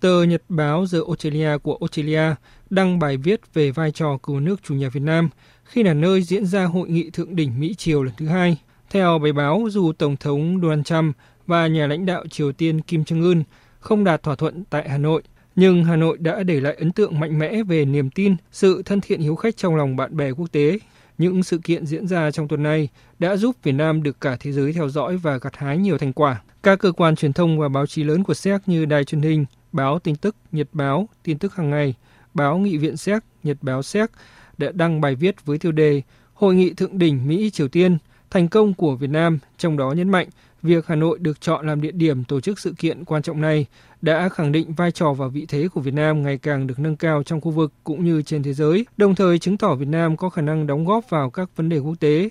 [0.00, 2.34] Tờ Nhật báo The Australia của Australia
[2.70, 5.28] đăng bài viết về vai trò của nước chủ nhà Việt Nam
[5.68, 8.58] khi là nơi diễn ra hội nghị thượng đỉnh Mỹ Triều lần thứ hai.
[8.90, 11.16] Theo bài báo, dù Tổng thống Donald Trump
[11.46, 13.42] và nhà lãnh đạo Triều Tiên Kim Jong-un
[13.80, 15.22] không đạt thỏa thuận tại Hà Nội,
[15.56, 19.00] nhưng Hà Nội đã để lại ấn tượng mạnh mẽ về niềm tin, sự thân
[19.00, 20.78] thiện hiếu khách trong lòng bạn bè quốc tế.
[21.18, 22.88] Những sự kiện diễn ra trong tuần này
[23.18, 26.12] đã giúp Việt Nam được cả thế giới theo dõi và gặt hái nhiều thành
[26.12, 26.42] quả.
[26.62, 29.44] Các cơ quan truyền thông và báo chí lớn của Séc như Đài truyền hình,
[29.72, 31.94] báo tin tức, Nhật báo, tin tức hàng ngày,
[32.34, 34.10] báo Nghị viện Séc, Nhật báo Séc
[34.58, 36.02] đã đăng bài viết với tiêu đề
[36.34, 37.98] Hội nghị thượng đỉnh Mỹ-Triều Tiên,
[38.30, 40.28] thành công của Việt Nam, trong đó nhấn mạnh
[40.62, 43.66] việc Hà Nội được chọn làm địa điểm tổ chức sự kiện quan trọng này
[44.02, 46.96] đã khẳng định vai trò và vị thế của Việt Nam ngày càng được nâng
[46.96, 50.16] cao trong khu vực cũng như trên thế giới, đồng thời chứng tỏ Việt Nam
[50.16, 52.28] có khả năng đóng góp vào các vấn đề quốc tế.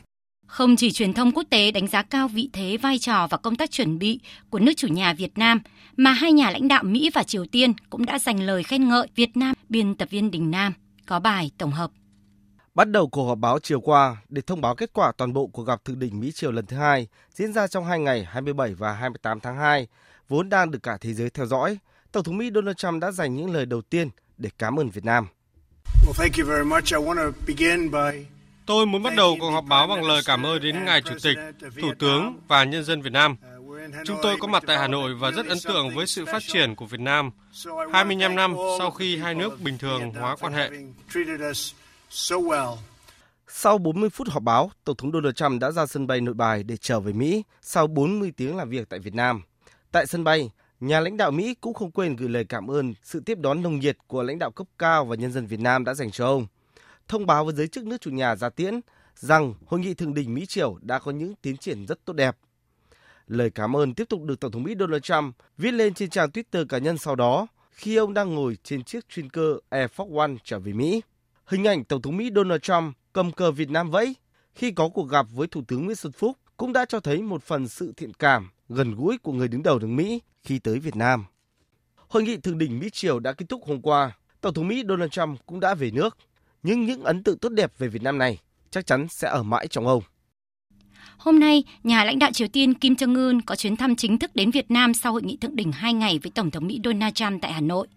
[0.48, 3.56] Không chỉ truyền thông quốc tế đánh giá cao vị thế, vai trò và công
[3.56, 4.20] tác chuẩn bị
[4.50, 5.60] của nước chủ nhà Việt Nam,
[5.98, 9.08] mà hai nhà lãnh đạo Mỹ và Triều Tiên cũng đã dành lời khen ngợi
[9.16, 9.56] Việt Nam.
[9.70, 10.74] Biên tập viên Đình Nam
[11.06, 11.92] có bài tổng hợp.
[12.78, 15.64] Bắt đầu cuộc họp báo chiều qua để thông báo kết quả toàn bộ cuộc
[15.64, 18.94] gặp thượng đỉnh Mỹ Triều lần thứ hai diễn ra trong hai ngày 27 và
[18.94, 19.88] 28 tháng 2,
[20.30, 21.78] vốn đang được cả thế giới theo dõi.
[22.12, 25.06] Tổng thống Mỹ Donald Trump đã dành những lời đầu tiên để cảm ơn Việt
[25.06, 25.28] Nam.
[28.66, 31.38] Tôi muốn bắt đầu cuộc họp báo bằng lời cảm ơn đến Ngài Chủ tịch,
[31.82, 33.36] Thủ tướng và nhân dân Việt Nam.
[34.06, 36.76] Chúng tôi có mặt tại Hà Nội và rất ấn tượng với sự phát triển
[36.76, 37.32] của Việt Nam
[37.94, 40.70] 25 năm sau khi hai nước bình thường hóa quan hệ.
[43.48, 46.64] Sau 40 phút họp báo, Tổng thống Donald Trump đã ra sân bay nội bài
[46.64, 49.42] để trở về Mỹ sau 40 tiếng làm việc tại Việt Nam.
[49.92, 53.20] Tại sân bay, nhà lãnh đạo Mỹ cũng không quên gửi lời cảm ơn sự
[53.20, 55.94] tiếp đón nồng nhiệt của lãnh đạo cấp cao và nhân dân Việt Nam đã
[55.94, 56.48] dành cho ông.
[57.08, 58.80] Thông báo với giới chức nước chủ nhà ra tiễn
[59.16, 62.38] rằng hội nghị thượng đỉnh Mỹ Triều đã có những tiến triển rất tốt đẹp.
[63.28, 66.30] Lời cảm ơn tiếp tục được Tổng thống Mỹ Donald Trump viết lên trên trang
[66.30, 70.20] Twitter cá nhân sau đó khi ông đang ngồi trên chiếc chuyên cơ Air Force
[70.20, 71.02] One trở về Mỹ.
[71.48, 74.16] Hình ảnh Tổng thống Mỹ Donald Trump cầm cờ Việt Nam vẫy
[74.56, 77.44] khi có cuộc gặp với Thủ tướng Nguyễn Xuân Phúc cũng đã cho thấy một
[77.44, 80.96] phần sự thiện cảm, gần gũi của người đứng đầu nước Mỹ khi tới Việt
[80.96, 81.26] Nam.
[81.96, 84.12] Hội nghị thượng đỉnh Mỹ Triều đã kết thúc hôm qua.
[84.42, 86.18] Tổng thống Mỹ Donald Trump cũng đã về nước.
[86.64, 88.40] Nhưng những ấn tượng tốt đẹp về Việt Nam này
[88.72, 90.04] chắc chắn sẽ ở mãi trong ông.
[91.18, 94.32] Hôm nay, nhà lãnh đạo Triều Tiên Kim Jong Un có chuyến thăm chính thức
[94.36, 97.14] đến Việt Nam sau hội nghị thượng đỉnh hai ngày với Tổng thống Mỹ Donald
[97.14, 97.88] Trump tại Hà Nội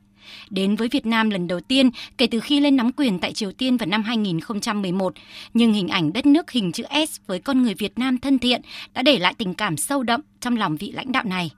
[0.51, 3.53] đến với Việt Nam lần đầu tiên kể từ khi lên nắm quyền tại Triều
[3.53, 5.15] Tiên vào năm 2011,
[5.55, 8.61] nhưng hình ảnh đất nước hình chữ S với con người Việt Nam thân thiện
[8.95, 11.51] đã để lại tình cảm sâu đậm trong lòng vị lãnh đạo này.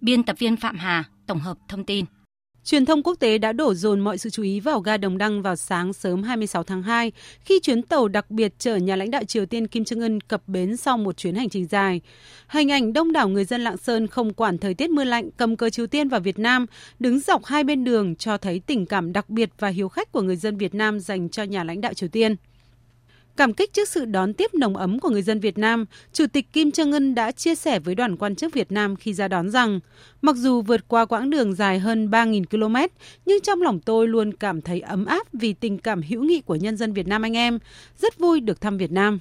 [0.00, 2.04] Biên tập viên Phạm Hà tổng hợp thông tin.
[2.64, 5.42] Truyền thông quốc tế đã đổ dồn mọi sự chú ý vào ga Đồng Đăng
[5.42, 9.24] vào sáng sớm 26 tháng 2 khi chuyến tàu đặc biệt chở nhà lãnh đạo
[9.24, 12.00] Triều Tiên Kim Jong Un cập bến sau một chuyến hành trình dài.
[12.48, 15.56] Hình ảnh đông đảo người dân Lạng Sơn không quản thời tiết mưa lạnh cầm
[15.56, 16.66] cờ Triều Tiên và Việt Nam,
[16.98, 20.22] đứng dọc hai bên đường cho thấy tình cảm đặc biệt và hiếu khách của
[20.22, 22.36] người dân Việt Nam dành cho nhà lãnh đạo Triều Tiên.
[23.36, 26.52] Cảm kích trước sự đón tiếp nồng ấm của người dân Việt Nam, Chủ tịch
[26.52, 29.50] Kim Jong Un đã chia sẻ với đoàn quan chức Việt Nam khi ra đón
[29.50, 29.80] rằng,
[30.22, 32.94] mặc dù vượt qua quãng đường dài hơn 3.000 km,
[33.26, 36.54] nhưng trong lòng tôi luôn cảm thấy ấm áp vì tình cảm hữu nghị của
[36.54, 37.58] nhân dân Việt Nam anh em.
[37.98, 39.18] Rất vui được thăm Việt Nam.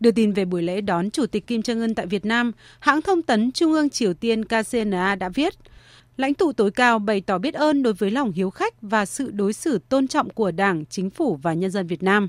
[0.00, 3.02] Đưa tin về buổi lễ đón Chủ tịch Kim Jong Un tại Việt Nam, hãng
[3.02, 5.54] thông tấn Trung ương Triều Tiên KCNA đã viết,
[6.16, 9.30] lãnh tụ tối cao bày tỏ biết ơn đối với lòng hiếu khách và sự
[9.30, 12.28] đối xử tôn trọng của Đảng, Chính phủ và nhân dân Việt Nam.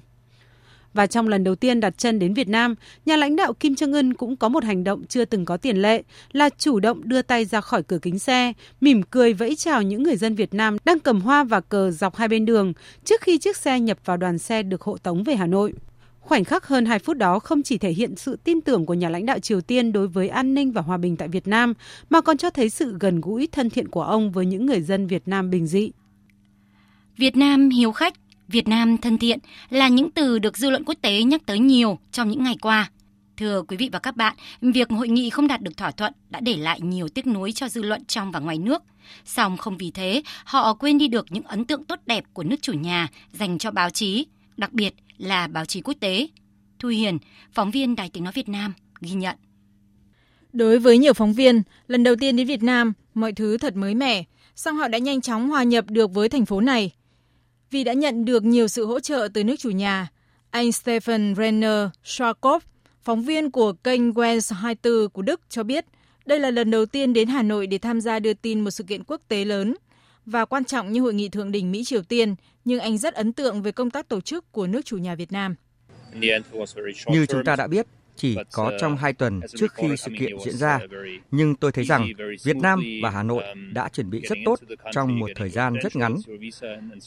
[0.98, 2.76] Và trong lần đầu tiên đặt chân đến Việt Nam,
[3.06, 5.82] nhà lãnh đạo Kim Jong Un cũng có một hành động chưa từng có tiền
[5.82, 9.82] lệ là chủ động đưa tay ra khỏi cửa kính xe, mỉm cười vẫy chào
[9.82, 12.74] những người dân Việt Nam đang cầm hoa và cờ dọc hai bên đường
[13.06, 15.74] trước khi chiếc xe nhập vào đoàn xe được hộ tống về Hà Nội.
[16.20, 19.10] Khoảnh khắc hơn 2 phút đó không chỉ thể hiện sự tin tưởng của nhà
[19.10, 21.74] lãnh đạo Triều Tiên đối với an ninh và hòa bình tại Việt Nam,
[22.10, 25.08] mà còn cho thấy sự gần gũi thân thiện của ông với những người dân
[25.08, 25.92] Việt Nam bình dị.
[27.18, 28.14] Việt Nam hiếu khách,
[28.48, 29.40] Việt Nam thân thiện
[29.70, 32.92] là những từ được dư luận quốc tế nhắc tới nhiều trong những ngày qua.
[33.38, 36.40] Thưa quý vị và các bạn, việc hội nghị không đạt được thỏa thuận đã
[36.40, 38.84] để lại nhiều tiếc nuối cho dư luận trong và ngoài nước.
[39.26, 42.62] Song không vì thế, họ quên đi được những ấn tượng tốt đẹp của nước
[42.62, 44.26] chủ nhà dành cho báo chí,
[44.58, 46.28] đặc biệt là báo chí quốc tế.
[46.80, 47.18] Thu Hiền,
[47.52, 49.36] phóng viên Đài Tiếng Nói Việt Nam, ghi nhận.
[50.54, 53.96] Đối với nhiều phóng viên, lần đầu tiên đến Việt Nam, mọi thứ thật mới
[53.96, 54.24] mẻ,
[54.56, 56.92] song họ đã nhanh chóng hòa nhập được với thành phố này.
[57.72, 60.08] Vì đã nhận được nhiều sự hỗ trợ từ nước chủ nhà,
[60.52, 62.60] anh Stephen Renner Schwarkopf,
[63.04, 65.86] phóng viên của kênh Wens 24 của Đức cho biết,
[66.26, 68.84] đây là lần đầu tiên đến Hà Nội để tham gia đưa tin một sự
[68.84, 69.76] kiện quốc tế lớn.
[70.26, 73.34] Và quan trọng như hội nghị thượng đỉnh Mỹ Triều Tiên, nhưng anh rất ấn
[73.34, 75.56] tượng về công tác tổ chức của nước chủ nhà Việt Nam.
[77.08, 77.88] Như chúng ta đã biết,
[78.18, 80.80] chỉ có trong hai tuần trước khi sự kiện diễn ra,
[81.32, 82.08] nhưng tôi thấy rằng
[82.44, 83.44] Việt Nam và Hà Nội
[83.74, 84.60] đã chuẩn bị rất tốt
[84.92, 86.16] trong một thời gian rất ngắn.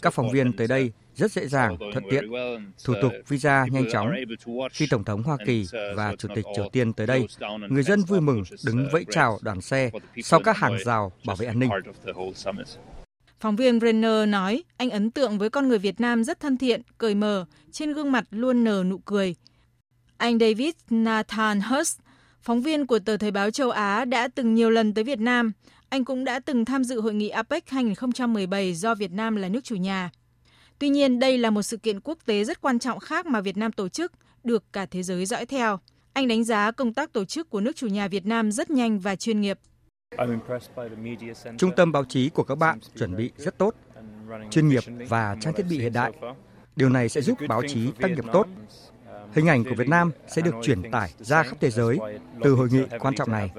[0.03, 2.31] Các phóng viên tới đây rất dễ dàng, thuận tiện,
[2.85, 4.11] thủ tục visa nhanh chóng.
[4.73, 7.27] Khi Tổng thống Hoa Kỳ và Chủ tịch Triều Tiên tới đây,
[7.69, 9.91] người dân vui mừng đứng vẫy chào đoàn xe
[10.25, 11.71] sau các hàng rào bảo vệ an ninh.
[13.41, 16.83] Phóng viên Brenner nói anh ấn tượng với con người Việt Nam rất thân thiện,
[16.99, 19.35] cởi mở, trên gương mặt luôn nở nụ cười.
[20.21, 21.99] Anh David Nathan Hurst,
[22.43, 25.53] phóng viên của tờ Thời báo châu Á đã từng nhiều lần tới Việt Nam.
[25.89, 29.65] Anh cũng đã từng tham dự hội nghị APEC 2017 do Việt Nam là nước
[29.65, 30.11] chủ nhà.
[30.79, 33.57] Tuy nhiên, đây là một sự kiện quốc tế rất quan trọng khác mà Việt
[33.57, 34.13] Nam tổ chức,
[34.45, 35.79] được cả thế giới dõi theo.
[36.13, 38.99] Anh đánh giá công tác tổ chức của nước chủ nhà Việt Nam rất nhanh
[38.99, 39.59] và chuyên nghiệp.
[41.59, 43.75] Trung tâm báo chí của các bạn chuẩn bị rất tốt,
[44.51, 46.13] chuyên nghiệp và trang thiết bị hiện đại.
[46.77, 48.47] Điều này sẽ giúp báo chí tác nghiệp tốt.
[49.33, 51.99] Hình ảnh của Việt Nam sẽ được truyền tải ra khắp thế giới
[52.43, 53.51] từ hội nghị quan trọng này.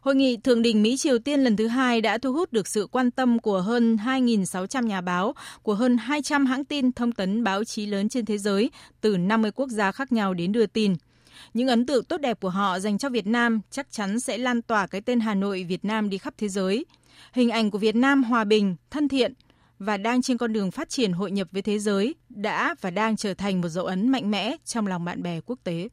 [0.00, 2.86] Hội nghị thượng đỉnh Mỹ Triều Tiên lần thứ hai đã thu hút được sự
[2.90, 7.64] quan tâm của hơn 2.600 nhà báo, của hơn 200 hãng tin thông tấn báo
[7.64, 8.70] chí lớn trên thế giới
[9.00, 10.94] từ 50 quốc gia khác nhau đến đưa tin.
[11.54, 14.62] Những ấn tượng tốt đẹp của họ dành cho Việt Nam chắc chắn sẽ lan
[14.62, 16.84] tỏa cái tên Hà Nội Việt Nam đi khắp thế giới.
[17.32, 19.32] Hình ảnh của Việt Nam hòa bình, thân thiện
[19.78, 23.16] và đang trên con đường phát triển hội nhập với thế giới đã và đang
[23.16, 25.88] trở thành một dấu ấn mạnh mẽ trong lòng bạn bè quốc tế.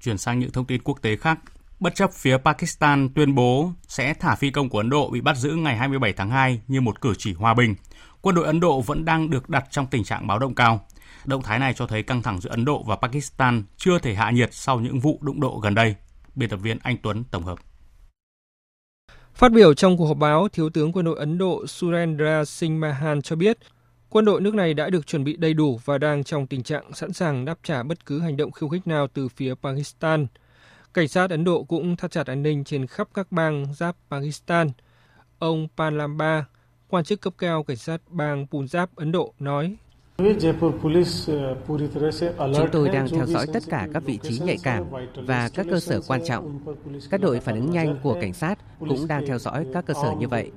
[0.00, 1.38] Chuyển sang những thông tin quốc tế khác,
[1.80, 5.36] bất chấp phía Pakistan tuyên bố sẽ thả phi công của Ấn Độ bị bắt
[5.36, 7.74] giữ ngày 27 tháng 2 như một cử chỉ hòa bình,
[8.20, 10.86] quân đội Ấn Độ vẫn đang được đặt trong tình trạng báo động cao.
[11.24, 14.30] Động thái này cho thấy căng thẳng giữa Ấn Độ và Pakistan chưa thể hạ
[14.30, 15.94] nhiệt sau những vụ đụng độ gần đây.
[16.34, 17.58] Biên tập viên Anh Tuấn tổng hợp.
[19.34, 23.22] Phát biểu trong cuộc họp báo, Thiếu tướng quân đội Ấn Độ Surendra Singh Mahan
[23.22, 23.58] cho biết,
[24.08, 26.94] quân đội nước này đã được chuẩn bị đầy đủ và đang trong tình trạng
[26.94, 30.26] sẵn sàng đáp trả bất cứ hành động khiêu khích nào từ phía Pakistan.
[30.94, 34.70] Cảnh sát Ấn Độ cũng thắt chặt an ninh trên khắp các bang giáp Pakistan.
[35.38, 36.44] Ông Panlamba,
[36.88, 39.76] quan chức cấp cao cảnh sát bang Punjab Ấn Độ nói
[42.56, 45.80] Chúng tôi đang theo dõi tất cả các vị trí nhạy cảm và các cơ
[45.80, 46.60] sở quan trọng.
[47.10, 50.14] Các đội phản ứng nhanh của cảnh sát cũng đang theo dõi các cơ sở
[50.18, 50.50] như vậy.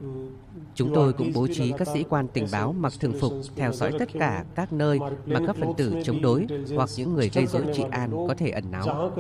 [0.76, 3.92] Chúng tôi cũng bố trí các sĩ quan tình báo mặc thường phục theo dõi
[4.00, 7.64] tất cả các nơi mà các phần tử chống đối hoặc những người gây rối
[7.74, 9.12] trị an có thể ẩn náu.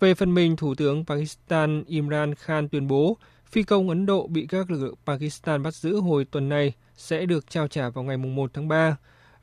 [0.00, 3.16] Về phần mình, Thủ tướng Pakistan Imran Khan tuyên bố
[3.46, 7.26] phi công Ấn Độ bị các lực lượng Pakistan bắt giữ hồi tuần này sẽ
[7.26, 8.96] được trao trả vào ngày 1 tháng 3.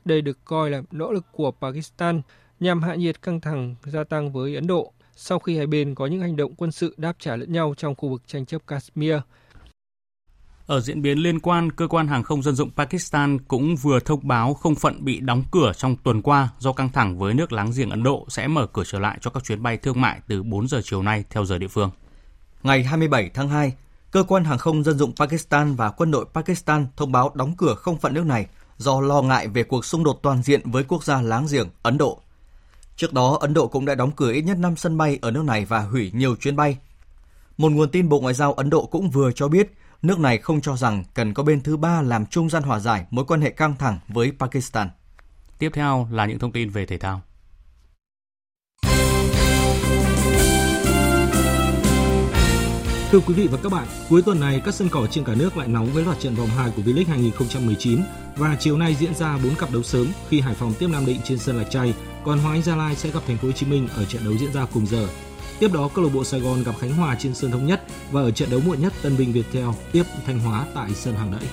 [0.04, 2.22] Đây được coi là nỗ lực của Pakistan
[2.60, 6.06] nhằm hạ nhiệt căng thẳng gia tăng với Ấn Độ sau khi hai bên có
[6.06, 9.14] những hành động quân sự đáp trả lẫn nhau trong khu vực tranh chấp Kashmir.
[10.66, 14.28] Ở diễn biến liên quan, cơ quan hàng không dân dụng Pakistan cũng vừa thông
[14.28, 17.72] báo không phận bị đóng cửa trong tuần qua do căng thẳng với nước láng
[17.76, 20.42] giềng Ấn Độ sẽ mở cửa trở lại cho các chuyến bay thương mại từ
[20.42, 21.90] 4 giờ chiều nay theo giờ địa phương.
[22.62, 23.72] Ngày 27 tháng 2,
[24.14, 27.74] cơ quan hàng không dân dụng Pakistan và quân đội Pakistan thông báo đóng cửa
[27.74, 28.46] không phận nước này
[28.76, 31.98] do lo ngại về cuộc xung đột toàn diện với quốc gia láng giềng Ấn
[31.98, 32.20] Độ.
[32.96, 35.44] Trước đó, Ấn Độ cũng đã đóng cửa ít nhất 5 sân bay ở nước
[35.44, 36.78] này và hủy nhiều chuyến bay.
[37.56, 40.60] Một nguồn tin Bộ Ngoại giao Ấn Độ cũng vừa cho biết nước này không
[40.60, 43.50] cho rằng cần có bên thứ ba làm trung gian hòa giải mối quan hệ
[43.50, 44.90] căng thẳng với Pakistan.
[45.58, 47.20] Tiếp theo là những thông tin về thể thao.
[53.10, 55.56] Thưa quý vị và các bạn, cuối tuần này các sân cỏ trên cả nước
[55.56, 58.00] lại nóng với loạt trận vòng 2 của V-League 2019
[58.36, 61.20] và chiều nay diễn ra 4 cặp đấu sớm khi Hải Phòng tiếp Nam Định
[61.24, 61.94] trên sân Lạch Tray,
[62.24, 64.34] còn Hoàng Anh Gia Lai sẽ gặp Thành phố Hồ Chí Minh ở trận đấu
[64.40, 65.08] diễn ra cùng giờ.
[65.58, 68.20] Tiếp đó, câu lạc bộ Sài Gòn gặp Khánh Hòa trên sân Thống Nhất và
[68.20, 71.48] ở trận đấu muộn nhất Tân Bình Viettel tiếp Thanh Hóa tại sân Hàng Đẫy.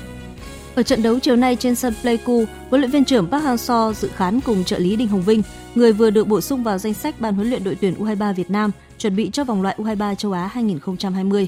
[0.76, 4.10] Ở trận đấu chiều nay trên sân Pleiku, huấn luyện viên trưởng Park Hang-seo dự
[4.16, 5.41] khán cùng trợ lý Đinh Hồng Vinh,
[5.76, 8.49] người vừa được bổ sung vào danh sách ban huấn luyện đội tuyển U23 Việt
[8.49, 8.72] Nam
[9.02, 11.47] chuẩn bị cho vòng loại U23 châu Á 2020.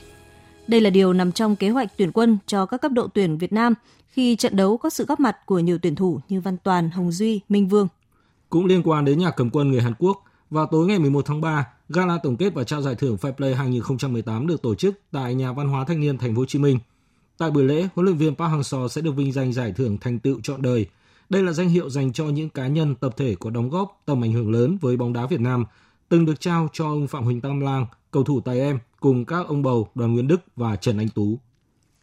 [0.68, 3.54] Đây là điều nằm trong kế hoạch tuyển quân cho các cấp độ tuyển Việt
[3.54, 3.74] Nam
[4.08, 7.12] khi trận đấu có sự góp mặt của nhiều tuyển thủ như Văn Toàn, Hồng
[7.12, 7.88] Duy, Minh Vương.
[8.50, 11.42] Cũng liên quan đến nhà cầm quân người Hàn Quốc, vào tối ngày 11 tháng
[11.42, 15.36] 3, gala tổng kết và trao giải thưởng Fair Play 2018 được tổ chức tại
[15.36, 16.80] nhà văn hóa thanh niên Thành phố Hồ Chí Minh.
[17.38, 20.20] Tại buổi lễ, huấn luyện viên Park Hang-seo sẽ được vinh danh giải thưởng thành
[20.20, 20.86] tựu trọn đời.
[21.30, 24.24] Đây là danh hiệu dành cho những cá nhân tập thể có đóng góp tầm
[24.24, 25.66] ảnh hưởng lớn với bóng đá Việt Nam,
[26.10, 29.48] từng được trao cho ông Phạm Huỳnh Tam Lang, cầu thủ tài em cùng các
[29.48, 31.38] ông bầu Đoàn nguyên Đức và Trần Anh Tú.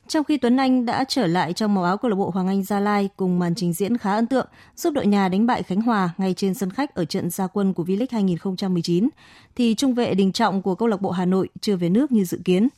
[0.09, 2.63] Trong khi Tuấn Anh đã trở lại trong màu áo câu lạc bộ Hoàng Anh
[2.63, 4.47] Gia Lai cùng màn trình diễn khá ấn tượng,
[4.77, 7.73] giúp đội nhà đánh bại Khánh Hòa ngay trên sân khách ở trận gia quân
[7.73, 9.09] của V-League 2019,
[9.57, 12.25] thì trung vệ Đình Trọng của câu lạc bộ Hà Nội chưa về nước như
[12.25, 12.69] dự kiến.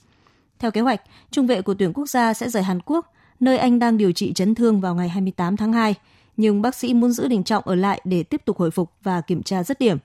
[0.58, 1.00] Theo kế hoạch,
[1.30, 4.32] trung vệ của tuyển quốc gia sẽ rời Hàn Quốc, nơi anh đang điều trị
[4.32, 5.94] chấn thương vào ngày 28 tháng 2,
[6.36, 9.20] nhưng bác sĩ muốn giữ Đình Trọng ở lại để tiếp tục hồi phục và
[9.20, 9.98] kiểm tra dứt điểm.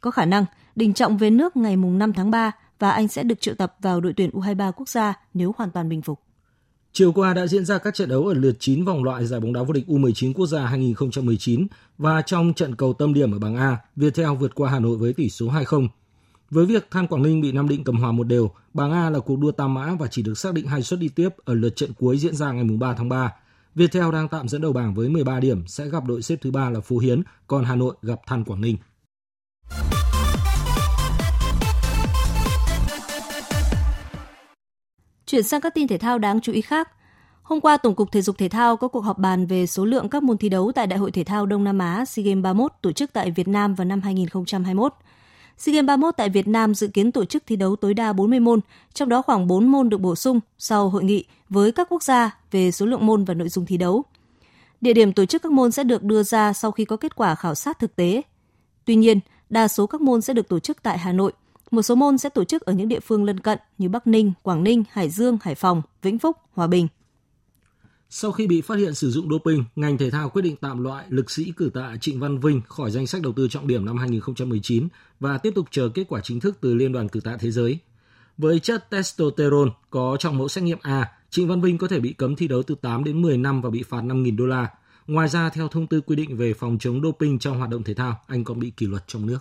[0.00, 0.44] Có khả năng
[0.76, 4.00] Đình Trọng về nước ngày 5 tháng 3 và anh sẽ được triệu tập vào
[4.00, 6.20] đội tuyển U23 quốc gia nếu hoàn toàn bình phục.
[6.92, 9.52] Chiều qua đã diễn ra các trận đấu ở lượt 9 vòng loại giải bóng
[9.52, 11.66] đá vô địch U19 quốc gia 2019
[11.98, 15.12] và trong trận cầu tâm điểm ở bảng A, Viettel vượt qua Hà Nội với
[15.12, 15.88] tỷ số 2-0.
[16.50, 19.20] Với việc Than Quảng Ninh bị Nam Định cầm hòa một đều, bảng A là
[19.20, 21.76] cuộc đua tam mã và chỉ được xác định hai suất đi tiếp ở lượt
[21.76, 23.32] trận cuối diễn ra ngày 3 tháng 3.
[23.74, 26.70] Viettel đang tạm dẫn đầu bảng với 13 điểm sẽ gặp đội xếp thứ ba
[26.70, 28.76] là Phú Hiến, còn Hà Nội gặp Than Quảng Ninh.
[35.26, 36.88] Chuyển sang các tin thể thao đáng chú ý khác.
[37.42, 40.08] Hôm qua, Tổng cục Thể dục Thể thao có cuộc họp bàn về số lượng
[40.08, 42.72] các môn thi đấu tại Đại hội Thể thao Đông Nam Á SEA Games 31
[42.82, 44.94] tổ chức tại Việt Nam vào năm 2021.
[45.58, 48.40] SEA Games 31 tại Việt Nam dự kiến tổ chức thi đấu tối đa 40
[48.40, 48.60] môn,
[48.94, 52.38] trong đó khoảng 4 môn được bổ sung sau hội nghị với các quốc gia
[52.50, 54.04] về số lượng môn và nội dung thi đấu.
[54.80, 57.34] Địa điểm tổ chức các môn sẽ được đưa ra sau khi có kết quả
[57.34, 58.22] khảo sát thực tế.
[58.84, 59.20] Tuy nhiên,
[59.50, 61.32] đa số các môn sẽ được tổ chức tại Hà Nội–
[61.70, 64.32] một số môn sẽ tổ chức ở những địa phương lân cận như Bắc Ninh,
[64.42, 66.88] Quảng Ninh, Hải Dương, Hải Phòng, Vĩnh Phúc, Hòa Bình.
[68.10, 71.04] Sau khi bị phát hiện sử dụng doping, ngành thể thao quyết định tạm loại
[71.08, 73.96] lực sĩ cử tạ Trịnh Văn Vinh khỏi danh sách đầu tư trọng điểm năm
[73.96, 74.88] 2019
[75.20, 77.78] và tiếp tục chờ kết quả chính thức từ Liên đoàn cử tạ thế giới.
[78.38, 82.12] Với chất testosterone có trong mẫu xét nghiệm A, Trịnh Văn Vinh có thể bị
[82.12, 84.70] cấm thi đấu từ 8 đến 10 năm và bị phạt 5.000 đô la.
[85.08, 87.94] Ngoài ra, theo thông tư quy định về phòng chống doping trong hoạt động thể
[87.94, 89.38] thao, anh còn bị kỷ luật trong nước.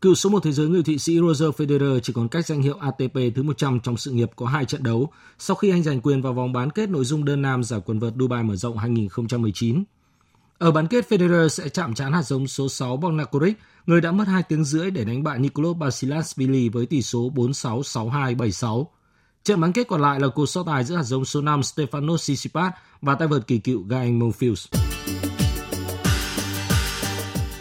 [0.00, 2.76] Cựu số 1 thế giới người Thụy Sĩ Roger Federer chỉ còn cách danh hiệu
[2.80, 5.08] ATP thứ 100 trong sự nghiệp có hai trận đấu
[5.38, 7.98] sau khi anh giành quyền vào vòng bán kết nội dung đơn nam giải quần
[7.98, 9.84] vợt Dubai mở rộng 2019.
[10.58, 13.56] Ở bán kết Federer sẽ chạm trán hạt giống số 6 Bognacoric,
[13.86, 17.80] người đã mất 2 tiếng rưỡi để đánh bại Nicolas Basilashvili với tỷ số 4-6,
[17.80, 18.84] 6-2, 7-6.
[19.44, 22.16] Trận bán kết còn lại là cuộc so tài giữa hạt giống số 5 Stefanos
[22.16, 24.66] Tsitsipas và tay vợt kỳ cựu Gael Monfils.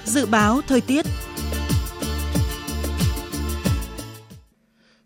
[0.06, 1.06] Dự báo thời tiết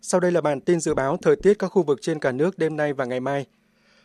[0.02, 2.58] Sau đây là bản tin dự báo thời tiết các khu vực trên cả nước
[2.58, 3.46] đêm nay và ngày mai.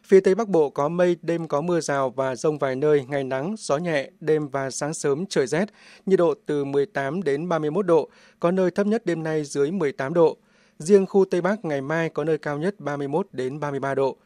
[0.03, 3.23] Phía Tây Bắc Bộ có mây, đêm có mưa rào và rông vài nơi, ngày
[3.23, 5.65] nắng, gió nhẹ, đêm và sáng sớm trời rét,
[6.05, 8.09] nhiệt độ từ 18 đến 31 độ,
[8.39, 10.37] có nơi thấp nhất đêm nay dưới 18 độ.
[10.79, 14.17] Riêng khu Tây Bắc ngày mai có nơi cao nhất 31 đến 33 độ.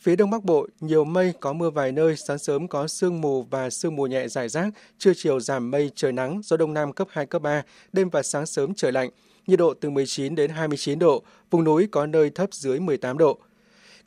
[0.00, 3.42] Phía Đông Bắc Bộ, nhiều mây, có mưa vài nơi, sáng sớm có sương mù
[3.42, 4.68] và sương mù nhẹ rải rác,
[4.98, 8.22] trưa chiều giảm mây, trời nắng, gió Đông Nam cấp 2, cấp 3, đêm và
[8.22, 9.10] sáng sớm trời lạnh,
[9.46, 13.38] nhiệt độ từ 19 đến 29 độ, vùng núi có nơi thấp dưới 18 độ.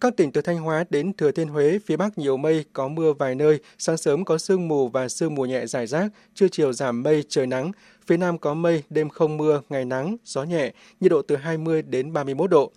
[0.02, 3.14] Các tỉnh từ Thanh Hóa đến Thừa Thiên Huế, phía Bắc nhiều mây, có mưa
[3.14, 6.74] vài nơi, sáng sớm có sương mù và sương mù nhẹ rải rác, trưa chiều
[6.74, 7.72] giảm mây, trời nắng.
[8.08, 11.82] Phía Nam có mây, đêm không mưa, ngày nắng, gió nhẹ, nhiệt độ từ 20
[11.82, 12.72] đến 31 độ.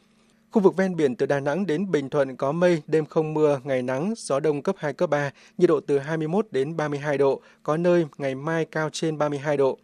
[0.50, 3.60] Khu vực ven biển từ Đà Nẵng đến Bình Thuận có mây, đêm không mưa,
[3.64, 7.40] ngày nắng, gió đông cấp 2, cấp 3, nhiệt độ từ 21 đến 32 độ,
[7.62, 9.78] có nơi ngày mai cao trên 32 độ.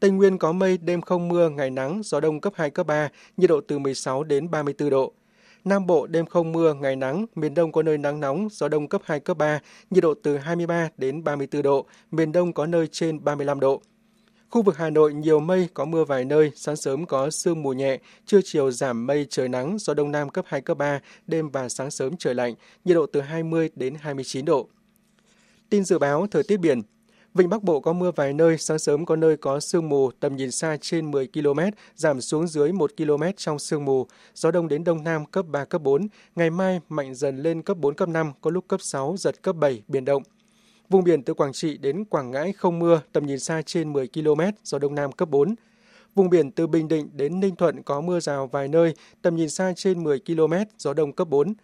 [0.00, 3.08] Tây Nguyên có mây, đêm không mưa, ngày nắng, gió đông cấp 2, cấp 3,
[3.36, 5.12] nhiệt độ từ 16 đến 34 độ.
[5.64, 8.88] Nam Bộ đêm không mưa, ngày nắng, miền Đông có nơi nắng nóng, gió đông
[8.88, 9.60] cấp 2, cấp 3,
[9.90, 13.82] nhiệt độ từ 23 đến 34 độ, miền Đông có nơi trên 35 độ.
[14.50, 17.72] Khu vực Hà Nội nhiều mây, có mưa vài nơi, sáng sớm có sương mù
[17.72, 21.50] nhẹ, trưa chiều giảm mây trời nắng, gió đông nam cấp 2, cấp 3, đêm
[21.50, 22.54] và sáng sớm trời lạnh,
[22.84, 24.68] nhiệt độ từ 20 đến 29 độ.
[25.70, 26.82] Tin dự báo thời tiết biển
[27.34, 30.36] Vịnh Bắc Bộ có mưa vài nơi, sáng sớm có nơi có sương mù, tầm
[30.36, 31.60] nhìn xa trên 10 km,
[31.96, 34.06] giảm xuống dưới 1 km trong sương mù.
[34.34, 36.08] Gió đông đến đông nam cấp 3, cấp 4.
[36.36, 39.56] Ngày mai mạnh dần lên cấp 4, cấp 5, có lúc cấp 6, giật cấp
[39.56, 40.22] 7, biển động.
[40.88, 44.08] Vùng biển từ Quảng Trị đến Quảng Ngãi không mưa, tầm nhìn xa trên 10
[44.08, 45.54] km, gió đông nam cấp 4.
[46.14, 49.50] Vùng biển từ Bình Định đến Ninh Thuận có mưa rào vài nơi, tầm nhìn
[49.50, 51.54] xa trên 10 km, gió đông cấp 4.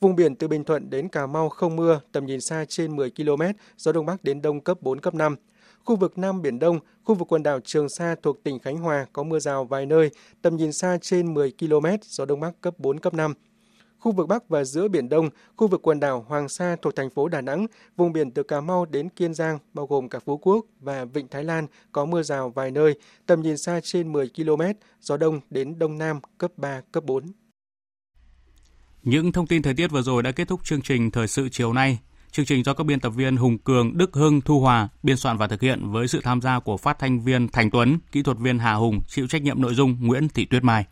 [0.00, 3.10] Vùng biển từ Bình Thuận đến Cà Mau không mưa, tầm nhìn xa trên 10
[3.10, 3.42] km,
[3.76, 5.36] gió Đông Bắc đến Đông cấp 4, cấp 5.
[5.84, 9.06] Khu vực Nam Biển Đông, khu vực quần đảo Trường Sa thuộc tỉnh Khánh Hòa
[9.12, 10.10] có mưa rào vài nơi,
[10.42, 13.34] tầm nhìn xa trên 10 km, gió Đông Bắc cấp 4, cấp 5.
[13.98, 17.10] Khu vực Bắc và giữa Biển Đông, khu vực quần đảo Hoàng Sa thuộc thành
[17.10, 17.66] phố Đà Nẵng,
[17.96, 21.28] vùng biển từ Cà Mau đến Kiên Giang, bao gồm cả Phú Quốc và Vịnh
[21.28, 22.94] Thái Lan có mưa rào vài nơi,
[23.26, 24.62] tầm nhìn xa trên 10 km,
[25.00, 27.24] gió Đông đến Đông Nam cấp 3, cấp 4.
[29.06, 31.72] Những thông tin thời tiết vừa rồi đã kết thúc chương trình Thời sự chiều
[31.72, 31.98] nay.
[32.30, 35.36] Chương trình do các biên tập viên Hùng Cường, Đức Hưng, Thu Hòa biên soạn
[35.36, 38.38] và thực hiện với sự tham gia của phát thanh viên Thành Tuấn, kỹ thuật
[38.38, 40.84] viên Hà Hùng, chịu trách nhiệm nội dung Nguyễn Thị Tuyết Mai.